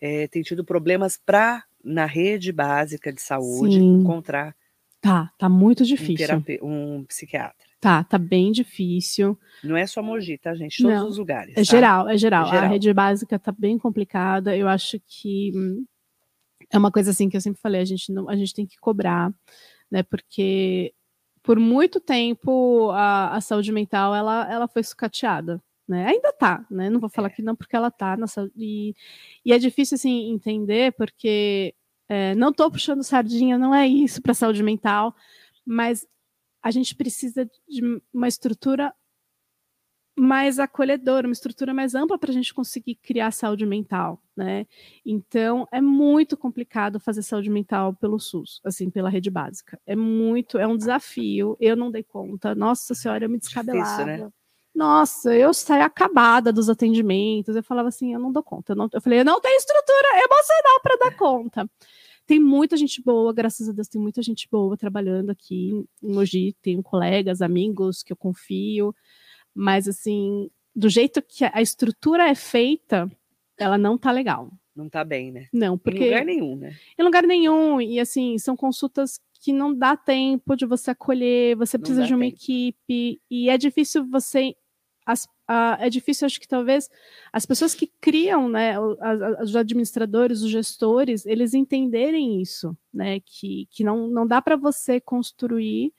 [0.00, 4.00] é, têm tido problemas para, na rede básica de saúde, Sim.
[4.00, 4.54] encontrar
[5.04, 6.42] Tá, tá muito difícil.
[6.62, 7.54] Um, um, psiquiatra.
[7.78, 9.38] Tá, tá bem difícil.
[9.62, 10.82] Não é só Mogi, tá, gente?
[10.82, 11.52] Todos Não, os lugares.
[11.52, 11.62] É tá?
[11.62, 12.64] geral, é geral, é geral.
[12.64, 14.56] A rede básica tá bem complicada.
[14.56, 15.84] Eu acho que hum,
[16.72, 18.78] é uma coisa assim que eu sempre falei, a gente não, a gente tem que
[18.78, 19.30] cobrar,
[19.90, 20.02] né?
[20.02, 20.94] Porque
[21.44, 25.62] por muito tempo a, a saúde mental ela, ela foi sucateada.
[25.86, 26.06] Né?
[26.06, 26.88] Ainda tá, né?
[26.88, 27.30] Não vou falar é.
[27.30, 28.50] que não, porque ela tá nessa.
[28.56, 28.94] E,
[29.44, 31.74] e é difícil assim entender, porque
[32.08, 35.14] é, não estou puxando sardinha, não é isso para a saúde mental,
[35.64, 36.06] mas
[36.62, 38.94] a gente precisa de uma estrutura
[40.16, 44.66] mais acolhedora, uma estrutura mais ampla para a gente conseguir criar saúde mental, né?
[45.04, 49.78] Então é muito complicado fazer saúde mental pelo SUS, assim, pela rede básica.
[49.84, 51.56] É muito, é um desafio.
[51.60, 52.54] Eu não dei conta.
[52.54, 54.04] Nossa senhora, eu me descabelava.
[54.04, 54.32] Difícil, né?
[54.74, 57.54] Nossa, eu saí acabada dos atendimentos.
[57.54, 58.72] Eu falava assim, eu não dou conta.
[58.72, 61.70] Eu, não, eu falei, eu não tenho estrutura emocional para dar conta.
[62.26, 66.56] Tem muita gente boa, graças a Deus, tem muita gente boa trabalhando aqui em Mogi.
[66.62, 68.94] Tenho colegas, amigos que eu confio.
[69.54, 73.10] Mas, assim, do jeito que a estrutura é feita,
[73.58, 74.50] ela não tá legal.
[74.74, 75.46] Não tá bem, né?
[75.52, 76.00] Não, porque.
[76.00, 76.76] Em lugar nenhum, né?
[76.98, 77.80] Em lugar nenhum.
[77.80, 82.24] E, assim, são consultas que não dá tempo de você acolher, você precisa de uma
[82.24, 82.36] tempo.
[82.36, 84.56] equipe, e é difícil você
[85.06, 86.88] as, a, é difícil, acho que talvez
[87.32, 88.96] as pessoas que criam, né, os,
[89.42, 95.00] os administradores, os gestores, eles entenderem isso, né, que, que não, não dá para você
[95.00, 95.92] construir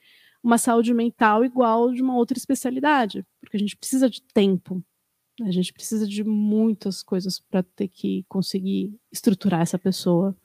[0.46, 4.84] uma saúde mental igual de uma outra especialidade, porque a gente precisa de tempo,
[5.42, 10.38] a gente precisa de muitas coisas para ter que conseguir estruturar essa pessoa.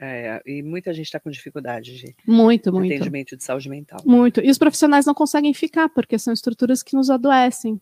[0.00, 2.90] É, e muita gente está com dificuldade de Muito, muito.
[2.94, 4.00] atendimento de saúde mental.
[4.06, 4.40] Muito.
[4.40, 7.78] E os profissionais não conseguem ficar, porque são estruturas que nos adoecem.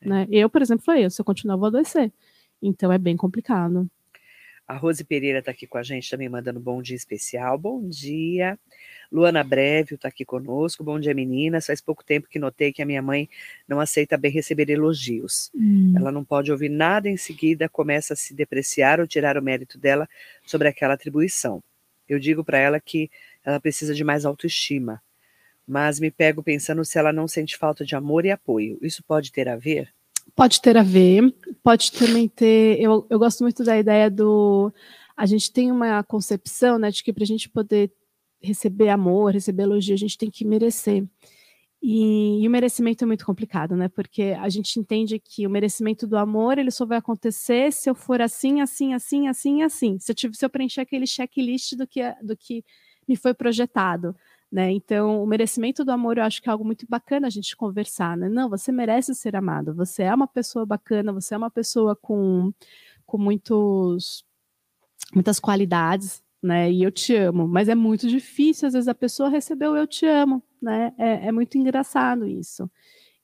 [0.00, 0.08] É.
[0.08, 0.26] Né?
[0.30, 2.12] Eu, por exemplo, falei, se eu continuar, eu vou adoecer.
[2.62, 3.90] Então é bem complicado.
[4.66, 7.58] A Rose Pereira está aqui com a gente também, mandando bom dia especial.
[7.58, 8.58] Bom dia.
[9.12, 10.82] Luana Brevio está aqui conosco.
[10.82, 11.66] Bom dia, meninas.
[11.66, 13.28] Faz pouco tempo que notei que a minha mãe
[13.68, 15.50] não aceita bem receber elogios.
[15.94, 19.76] Ela não pode ouvir nada em seguida, começa a se depreciar ou tirar o mérito
[19.76, 20.08] dela
[20.46, 21.62] sobre aquela atribuição.
[22.08, 23.10] Eu digo para ela que
[23.44, 25.02] ela precisa de mais autoestima,
[25.68, 28.78] mas me pego pensando se ela não sente falta de amor e apoio.
[28.80, 29.92] Isso pode ter a ver?
[30.34, 32.80] Pode ter a ver, pode também ter.
[32.80, 34.72] Eu, eu gosto muito da ideia do.
[35.16, 37.92] A gente tem uma concepção, né, de que para a gente poder
[38.42, 41.04] receber amor, receber elogio, a gente tem que merecer.
[41.86, 43.88] E, e, o merecimento é muito complicado, né?
[43.88, 47.94] Porque a gente entende que o merecimento do amor ele só vai acontecer se eu
[47.94, 49.98] for assim, assim, assim, assim, assim.
[49.98, 52.64] Se eu, tiver, se eu preencher aquele checklist do que, do que
[53.06, 54.16] me foi projetado.
[54.54, 54.70] Né?
[54.70, 58.16] Então, o merecimento do amor eu acho que é algo muito bacana a gente conversar,
[58.16, 58.28] né?
[58.28, 62.52] Não, você merece ser amado, você é uma pessoa bacana, você é uma pessoa com,
[63.04, 64.24] com muitos,
[65.12, 66.70] muitas qualidades, né?
[66.70, 69.88] E eu te amo, mas é muito difícil, às vezes, a pessoa receber o eu
[69.88, 70.92] te amo, né?
[70.98, 72.70] É, é muito engraçado isso.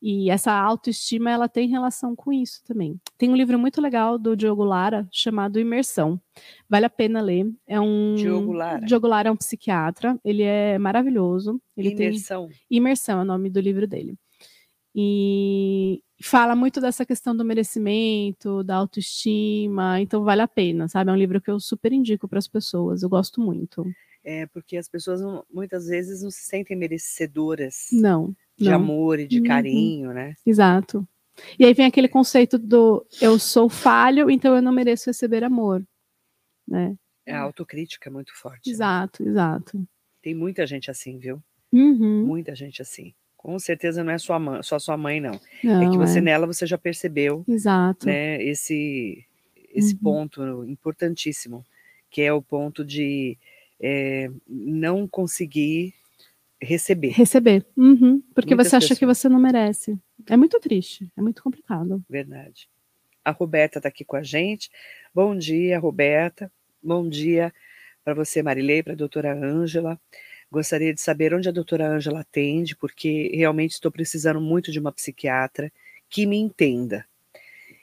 [0.03, 2.99] E essa autoestima, ela tem relação com isso também.
[3.19, 6.19] Tem um livro muito legal do Diogo Lara, chamado Imersão.
[6.69, 7.53] Vale a pena ler.
[7.67, 8.15] É um...
[8.15, 8.87] Diogo Lara.
[8.87, 10.19] Diogo Lara é um psiquiatra.
[10.25, 11.61] Ele é maravilhoso.
[11.77, 12.49] Ele Imersão.
[12.49, 12.57] Tem...
[12.71, 14.17] Imersão é o nome do livro dele.
[14.95, 20.01] E fala muito dessa questão do merecimento, da autoestima.
[20.01, 21.11] Então vale a pena, sabe?
[21.11, 23.03] É um livro que eu super indico para as pessoas.
[23.03, 23.87] Eu gosto muito.
[24.25, 27.89] É, porque as pessoas não, muitas vezes não se sentem merecedoras.
[27.93, 28.77] Não de não.
[28.77, 29.47] amor e de Uhum.
[29.47, 30.35] carinho, né?
[30.47, 31.07] Exato.
[31.59, 35.83] E aí vem aquele conceito do eu sou falho, então eu não mereço receber amor.
[36.69, 36.95] Né?
[37.27, 38.69] É a autocrítica é muito forte.
[38.69, 38.73] né?
[38.73, 39.83] Exato, exato.
[40.23, 41.43] Tem muita gente assim, viu?
[41.73, 42.27] Uhum.
[42.27, 43.15] Muita gente assim.
[43.37, 45.41] Com certeza não é sua mãe, só sua mãe, não.
[45.65, 46.21] Não, é que você é.
[46.21, 48.05] nela você já percebeu, Exato.
[48.07, 49.25] né, esse,
[49.73, 50.01] esse Uhum.
[50.01, 51.65] ponto importantíssimo,
[52.11, 53.39] que é o ponto de
[53.81, 55.95] é, não conseguir
[56.63, 57.09] receber.
[57.11, 57.65] Receber.
[57.77, 58.23] Uhum.
[58.35, 59.19] Porque Muitas você acha que pessoas.
[59.19, 59.99] você não merece.
[60.29, 62.05] É muito triste, é muito complicado.
[62.09, 62.69] Verdade.
[63.25, 64.71] A Roberta está aqui com a gente.
[65.15, 66.51] Bom dia, Roberta.
[66.83, 67.53] Bom dia
[68.05, 70.01] para você, Marilei, para a doutora Ângela.
[70.51, 74.91] Gostaria de saber onde a doutora Ângela atende, porque realmente estou precisando muito de uma
[74.91, 75.71] psiquiatra
[76.09, 77.07] que me entenda.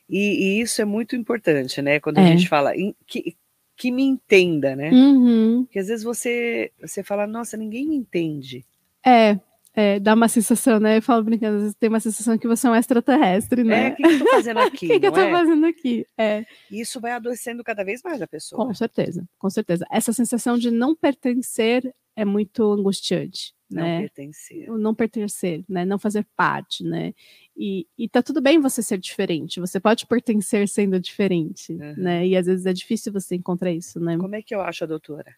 [0.10, 2.00] E, e isso é muito importante, né?
[2.00, 2.28] Quando a É.
[2.28, 3.36] gente fala em- que,
[3.78, 4.90] que me entenda, né?
[4.92, 5.64] Uhum.
[5.64, 8.66] Porque às vezes você, você fala, nossa, ninguém me entende.
[9.06, 9.40] É,
[9.80, 10.98] é, dá uma sensação, né?
[10.98, 13.90] Eu falo brincando, às vezes tem uma sensação que você é um extraterrestre, É, né?
[13.92, 14.88] o que, que eu estou fazendo O aqui?
[14.88, 15.32] que, que eu tô é?
[15.32, 16.06] fazendo aqui?
[16.18, 16.46] É.
[16.72, 18.66] E isso vai adoecendo cada vez mais a pessoa.
[18.66, 19.86] Com certeza, com certeza.
[19.92, 24.00] Essa sensação de não pertencer é muito angustiante, não né?
[24.02, 24.68] pertencer.
[24.72, 25.86] O não pertencer, né?
[25.86, 27.14] Não fazer parte, né?
[27.56, 29.60] E, e tá tudo bem você ser diferente.
[29.60, 31.94] Você pode pertencer sendo diferente, Uhum.
[31.98, 32.26] né?
[32.26, 34.18] E às vezes é difícil você encontrar isso, né?
[34.18, 35.36] Como é que eu acho a doutora?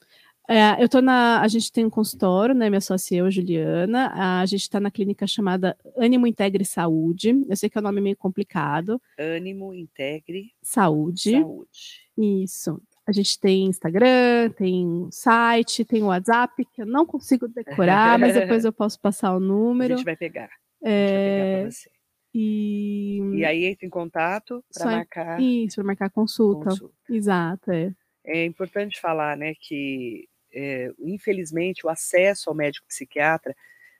[0.51, 1.41] É, eu tô na.
[1.41, 2.69] A gente tem um consultório, né?
[2.69, 4.11] Minha sócia eu, Juliana.
[4.41, 7.45] A gente está na clínica chamada Ânimo Integre Saúde.
[7.47, 8.99] Eu sei que é um nome meio complicado.
[9.19, 11.33] Ânimo, integre, Saúde.
[11.33, 12.09] saúde.
[12.17, 12.81] Isso.
[13.05, 18.65] A gente tem Instagram, tem site, tem WhatsApp, que eu não consigo decorar, mas depois
[18.65, 19.97] eu posso passar o A número.
[19.97, 20.49] gente vai pegar.
[20.83, 21.89] A gente vai pegar É, pra você.
[22.33, 26.69] e E aí entra em contato para marcar isso, para marcar consulta.
[26.69, 26.93] consulta.
[27.09, 27.93] Exato, é.
[28.25, 33.55] É importante falar, né, que é, infelizmente o acesso ao médico psiquiatra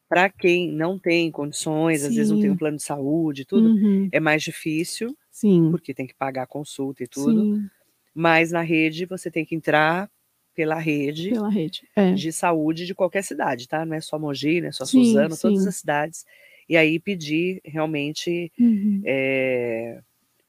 [0.09, 2.59] para quem não tem condições, às vezes não tem um Sim.
[2.59, 5.69] plano de saúde, tudo, Uhum, é mais difícil, Sim.
[5.71, 7.41] porque tem que pagar a consulta e tudo.
[7.45, 7.69] Sim,
[8.13, 10.09] Mas na rede você tem que entrar
[10.55, 11.88] pela rede pela rede.
[11.95, 12.13] É.
[12.13, 13.85] de saúde de qualquer cidade, tá?
[13.85, 15.69] Não é só Mogi, não é só Sim, Suzano, todas sim.
[15.69, 16.25] as cidades.
[16.67, 20.01] E aí pedir realmente Uhum, é,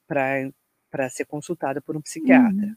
[0.07, 2.67] para ser consultada por um psiquiatra.
[2.67, 2.75] uhum,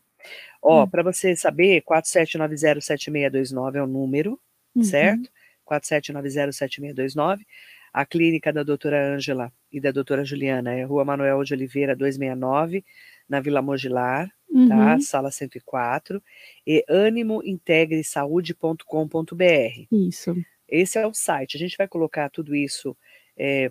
[0.63, 0.89] Ó, Hum.
[0.89, 4.41] para você saber, 47907629 é o número,
[4.75, 4.83] uhum.
[4.83, 5.31] certo?
[5.65, 7.41] 47907629.
[7.93, 12.85] A clínica da doutora Ângela e da doutora Juliana é Rua Manuel de Oliveira 269,
[13.29, 14.29] na Vila Mogilar,
[14.69, 14.95] tá?
[14.95, 16.23] Uhum, Sala 104.
[16.67, 19.87] E animointegresaude.com.br.
[19.91, 20.37] Isso.
[20.69, 21.57] Esse é o site.
[21.57, 22.97] A gente vai colocar tudo isso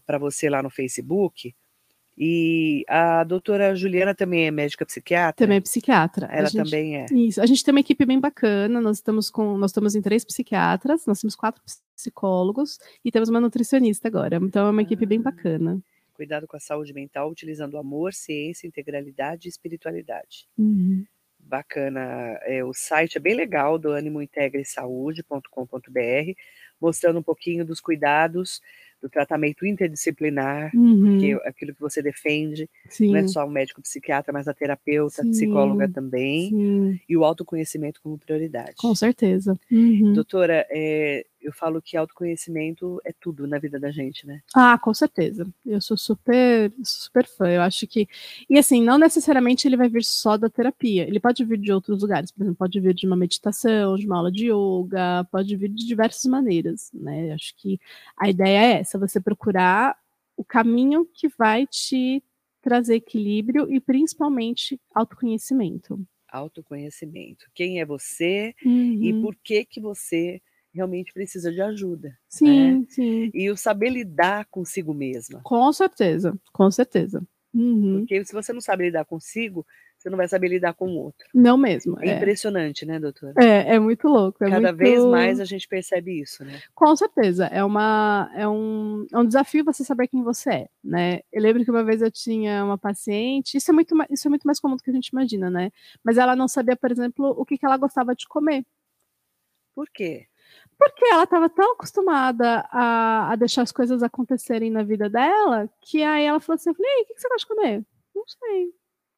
[0.06, 1.54] para você lá no Facebook.
[2.18, 5.46] E a doutora Juliana também é médica psiquiatra?
[5.46, 6.28] Também é psiquiatra.
[6.32, 7.06] Ela gente- também é.
[7.12, 7.42] Isso.
[7.42, 8.80] A gente tem uma equipe bem bacana.
[8.80, 11.62] Nós estamos com, nós estamos em três psiquiatras, nós temos quatro
[11.96, 14.40] psicólogos e temos uma nutricionista agora.
[14.42, 15.80] Então é uma equipe bem bacana.
[16.14, 20.46] Cuidado com a saúde mental utilizando amor, ciência, integralidade e espiritualidade.
[20.58, 21.04] Uhum.
[21.40, 22.38] bacana.
[22.44, 26.32] É, o site é bem legal, do animointegresaude.com.br,
[26.80, 28.62] mostrando um pouquinho dos cuidados
[29.04, 31.20] do tratamento interdisciplinar, Uhum.
[31.20, 33.12] que é aquilo que você defende, Sim.
[33.12, 37.18] não é só o médico psiquiatra, mas a terapeuta, a Sim, psicóloga também, Sim, e
[37.18, 38.76] o autoconhecimento como prioridade.
[38.78, 39.60] com certeza.
[39.70, 40.14] Uhum.
[40.14, 44.40] Doutora, é, eu falo que autoconhecimento é tudo na vida da gente, né?
[44.56, 45.46] Ah, com certeza.
[45.66, 47.50] Eu sou super, super fã.
[47.50, 48.08] Eu acho que.
[48.50, 51.06] E assim, não necessariamente ele vai vir só da terapia.
[51.06, 52.32] Ele pode vir de outros lugares.
[52.32, 55.86] Por exemplo, pode vir de uma meditação, de uma aula de yoga, pode vir de
[55.86, 57.32] diversas maneiras, né?
[57.32, 57.78] Eu Acho que
[58.18, 59.98] a ideia é essa: você procurar
[60.36, 62.24] o caminho que vai te
[62.62, 66.00] trazer equilíbrio e principalmente autoconhecimento.
[66.32, 67.46] Autoconhecimento.
[67.54, 69.22] Quem é você e Uhum.
[69.22, 70.42] por que que você
[70.74, 72.18] realmente precisa de ajuda.
[72.28, 73.30] Sim, sim.
[73.34, 75.40] E o saber lidar consigo mesma.
[75.44, 77.22] Com certeza, com certeza.
[77.54, 78.00] Uhum.
[78.00, 79.66] Porque se você não sabe lidar consigo,
[80.04, 81.26] você não vai saber lidar com o outro.
[81.34, 81.98] Não mesmo.
[82.02, 83.34] É, É, impressionante, né, doutora?
[83.38, 84.44] é, é muito louco.
[84.44, 84.78] É Cada muito...
[84.78, 86.62] vez mais a gente percebe isso, né?
[86.76, 91.22] Com certeza, é, uma, é, um, é um desafio você saber quem você é, né?
[91.32, 94.44] Eu lembro que uma vez eu tinha uma paciente, isso é muito, isso é muito
[94.46, 95.72] mais comum do que a gente imagina, né?
[96.04, 98.66] Mas ela não sabia, por exemplo, o que, que ela gostava de comer.
[99.74, 100.28] Por quê?
[100.78, 106.04] Porque ela estava tão acostumada a, a deixar as coisas acontecerem na vida dela, que
[106.04, 107.86] aí ela falou assim, eu falei, "Ei, o que, que você gosta de comer?
[108.14, 108.74] Não sei.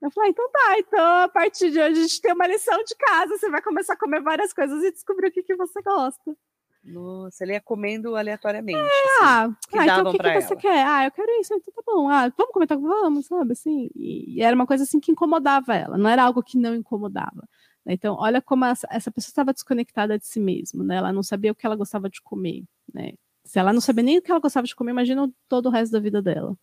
[0.06, 2.78] Eu falei, "Ah, então tá, então a partir de hoje a gente tem uma lição
[2.84, 5.82] de casa, você vai começar a comer várias coisas e descobrir o que, que você
[5.82, 6.38] gosta.
[6.84, 8.78] Nossa, ele ia comendo aleatoriamente.
[8.78, 9.24] assim.
[9.24, 10.86] Ah, que ah então o que, que você quer?
[10.86, 12.08] Ah, eu quero isso, então tá bom.
[12.08, 13.90] Ah, vamos comentar, vamos, sabe, assim.
[13.96, 17.42] E, e era uma coisa assim que incomodava ela, não era algo que não incomodava.
[17.84, 17.94] né?
[17.94, 20.98] Então, olha como essa, essa pessoa estava desconectada de si mesma, né?
[20.98, 23.14] Ela não sabia o que ela gostava de comer, né?
[23.44, 25.92] Se ela não sabia nem o que ela gostava de comer, imagina todo o resto
[25.94, 26.56] da vida dela.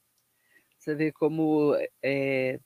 [0.78, 2.59] Você vê como é,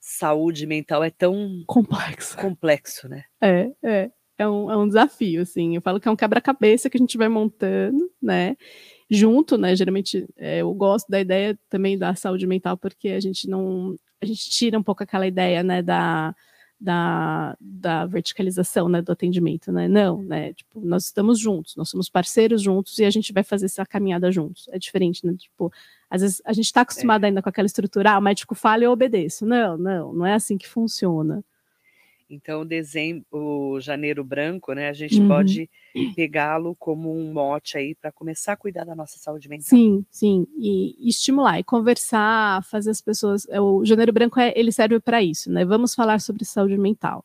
[0.00, 2.36] saúde mental é tão Complexo.
[2.38, 3.24] complexo, né?
[3.40, 4.10] É, é.
[4.38, 5.74] É um, é um desafio, assim.
[5.76, 8.56] Eu falo que é um quebra-cabeça que a gente vai montando, né?
[9.10, 9.76] Junto, né?
[9.76, 13.94] Geralmente é, eu gosto da ideia também da saúde mental, porque a gente não.
[14.22, 16.34] A gente tira um pouco aquela ideia, né, da,
[16.80, 19.86] da, da verticalização, né, do atendimento, né?
[19.86, 20.54] Não, né?
[20.54, 24.32] Tipo, nós estamos juntos, nós somos parceiros juntos e a gente vai fazer essa caminhada
[24.32, 24.66] juntos.
[24.68, 25.34] É diferente, né?
[25.36, 25.70] Tipo,
[26.08, 28.86] às vezes a gente está acostumado ainda com aquela estrutura, ah, o médico fala e
[28.86, 29.44] eu obedeço.
[29.44, 31.44] Não, não, não é assim que funciona.
[32.32, 34.88] Então, dezembro, o janeiro branco, né?
[34.88, 35.26] A gente Uhum.
[35.26, 35.68] pode
[36.14, 39.68] pegá-lo como um mote aí para começar a cuidar da nossa saúde mental.
[39.68, 43.46] Sim, sim, e, e estimular, e conversar, fazer as pessoas.
[43.48, 45.64] é, O Janeiro Branco é, ele serve para isso, né?
[45.64, 47.24] Vamos falar sobre saúde mental.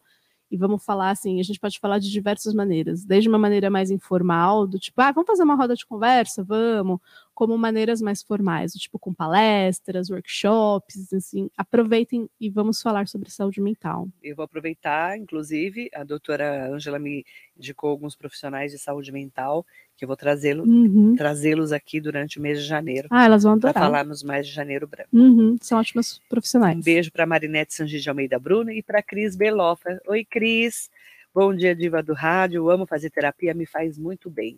[0.49, 3.89] E vamos falar assim, a gente pode falar de diversas maneiras, desde uma maneira mais
[3.91, 6.99] informal, do tipo, ah, vamos fazer uma roda de conversa, vamos,
[7.35, 13.59] como maneiras mais formais, tipo com palestras, workshops, assim, aproveitem e vamos falar sobre saúde
[13.61, 14.07] mental.
[14.23, 17.25] Eu vou aproveitar, inclusive, a doutora Ângela me
[17.57, 19.65] indicou alguns profissionais de saúde mental
[19.97, 21.15] que eu vou trazê-lo- Uhum.
[21.15, 23.85] trazê-los aqui durante o mês de janeiro Ah, elas vão para adorar.
[23.89, 25.09] falarmos mais de janeiro branco.
[25.13, 26.77] Uhum, são ótimas profissionais.
[26.77, 29.99] Um beijo para Marinete Sangi de Almeida Bruno e para Cris Berlofa.
[30.07, 30.89] Oi, Cris.
[31.33, 32.57] Bom dia, diva do rádio.
[32.59, 34.57] Eu amo fazer terapia, me faz muito bem.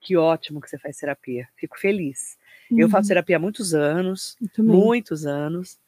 [0.00, 1.48] Que ótimo que você faz terapia.
[1.56, 2.38] Fico feliz.
[2.70, 5.78] Eu Uhum, faço terapia há muitos anos, eu muitos anos.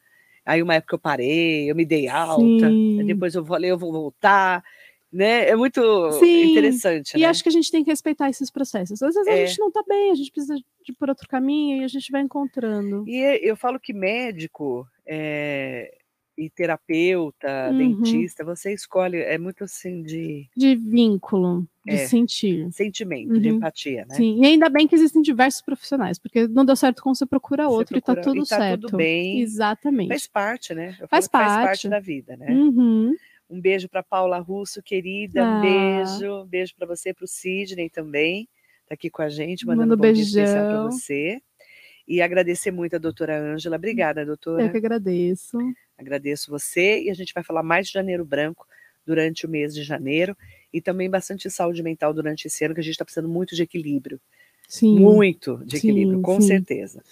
[0.45, 4.63] Aí uma época eu parei, eu me dei alta, depois eu falei, eu vou voltar,
[5.13, 5.47] né?
[5.47, 5.81] É muito
[6.13, 7.27] Sim, interessante, E né?
[7.27, 9.01] acho que a gente tem que respeitar esses processos.
[9.03, 9.45] Às vezes a É.
[9.45, 12.11] gente não tá bem, a gente precisa de ir por outro caminho e a gente
[12.11, 13.03] vai encontrando.
[13.07, 15.95] E eu falo que médico é,
[16.45, 17.77] e terapeuta, Uhum.
[17.77, 22.07] dentista, você escolhe, é muito assim de De vínculo, de É.
[22.07, 22.71] sentir.
[22.71, 23.57] sentimento, de Uhum.
[23.57, 24.15] empatia, né?
[24.15, 27.63] Sim, e ainda bem que existem diversos profissionais, porque não deu certo com você procura
[27.67, 28.81] Você outro procura- e tá tudo e tá certo.
[28.81, 29.39] tudo bem.
[29.41, 30.09] Exatamente.
[30.09, 30.93] Faz parte, né?
[31.09, 31.65] Faz que faz parte.
[31.65, 32.51] parte da vida, né?
[32.51, 33.15] Uhum.
[33.49, 35.41] Um beijo para Paula Russo, querida.
[35.43, 35.59] Um Ah.
[35.61, 36.41] beijo.
[36.43, 38.47] Um beijo para você, para o Sidney também.
[38.87, 40.23] Tá aqui com a gente, mandando Manda um beijão.
[40.43, 41.41] especial para você.
[42.07, 43.75] E agradecer muito a doutora Ângela.
[43.75, 44.63] Obrigada, doutora.
[44.63, 45.57] Eu que agradeço.
[45.97, 47.03] Agradeço você.
[47.03, 48.67] E a gente vai falar mais de Janeiro Branco
[49.05, 50.35] durante o mês de janeiro.
[50.73, 53.63] E também bastante saúde mental durante esse ano, que a gente está precisando muito de
[53.63, 54.19] equilíbrio.
[54.67, 54.99] Sim.
[54.99, 56.47] Muito de equilíbrio, Sim, com sim.
[56.47, 57.03] certeza.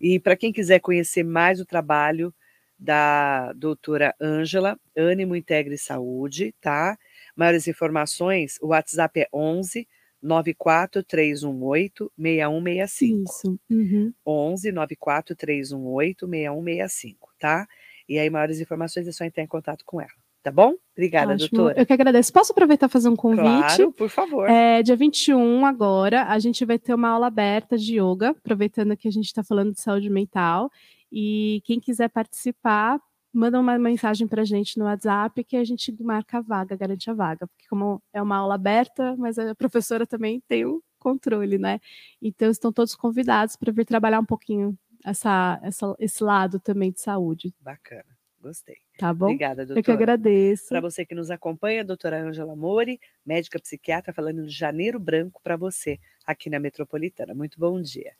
[0.00, 2.32] E para quem quiser conhecer mais o trabalho
[2.78, 6.96] da doutora Ângela, Ânimo Integre Saúde, tá?
[7.34, 9.88] Maiores informações, o WhatsApp é 11
[10.22, 13.24] 94318 6165.
[13.24, 13.60] Isso.
[13.70, 14.12] Uhum.
[14.26, 17.66] 11 94318 6165, tá?
[18.08, 20.10] E aí, maiores informações é só entrar em contato com ela,
[20.42, 20.74] tá bom?
[20.96, 21.48] Obrigada, Ótimo.
[21.50, 21.80] doutora.
[21.80, 22.32] Eu que agradeço.
[22.32, 23.76] Posso aproveitar e fazer um convite?
[23.76, 24.48] Claro, por favor.
[24.48, 29.06] É, dia 21 agora, a gente vai ter uma aula aberta de yoga, aproveitando que
[29.06, 30.70] a gente está falando de saúde mental.
[31.12, 32.98] E quem quiser participar,
[33.32, 37.10] manda uma mensagem para a gente no WhatsApp que a gente marca a vaga, garante
[37.10, 41.58] a vaga, porque como é uma aula aberta, mas a professora também tem o controle,
[41.58, 41.80] né?
[42.20, 47.00] Então estão todos convidados para vir trabalhar um pouquinho essa, essa, esse lado também de
[47.00, 47.54] saúde.
[47.60, 48.04] Bacana,
[48.40, 48.76] gostei.
[48.98, 49.26] Tá bom?
[49.26, 49.78] Obrigada, doutora.
[49.78, 50.68] Eu que agradeço.
[50.68, 55.40] Para você que nos acompanha, a doutora Ângela Mori, médica psiquiatra, falando de Janeiro Branco
[55.42, 57.34] para você aqui na Metropolitana.
[57.34, 58.12] Muito bom dia.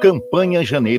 [0.00, 0.82] Campanha Janeiro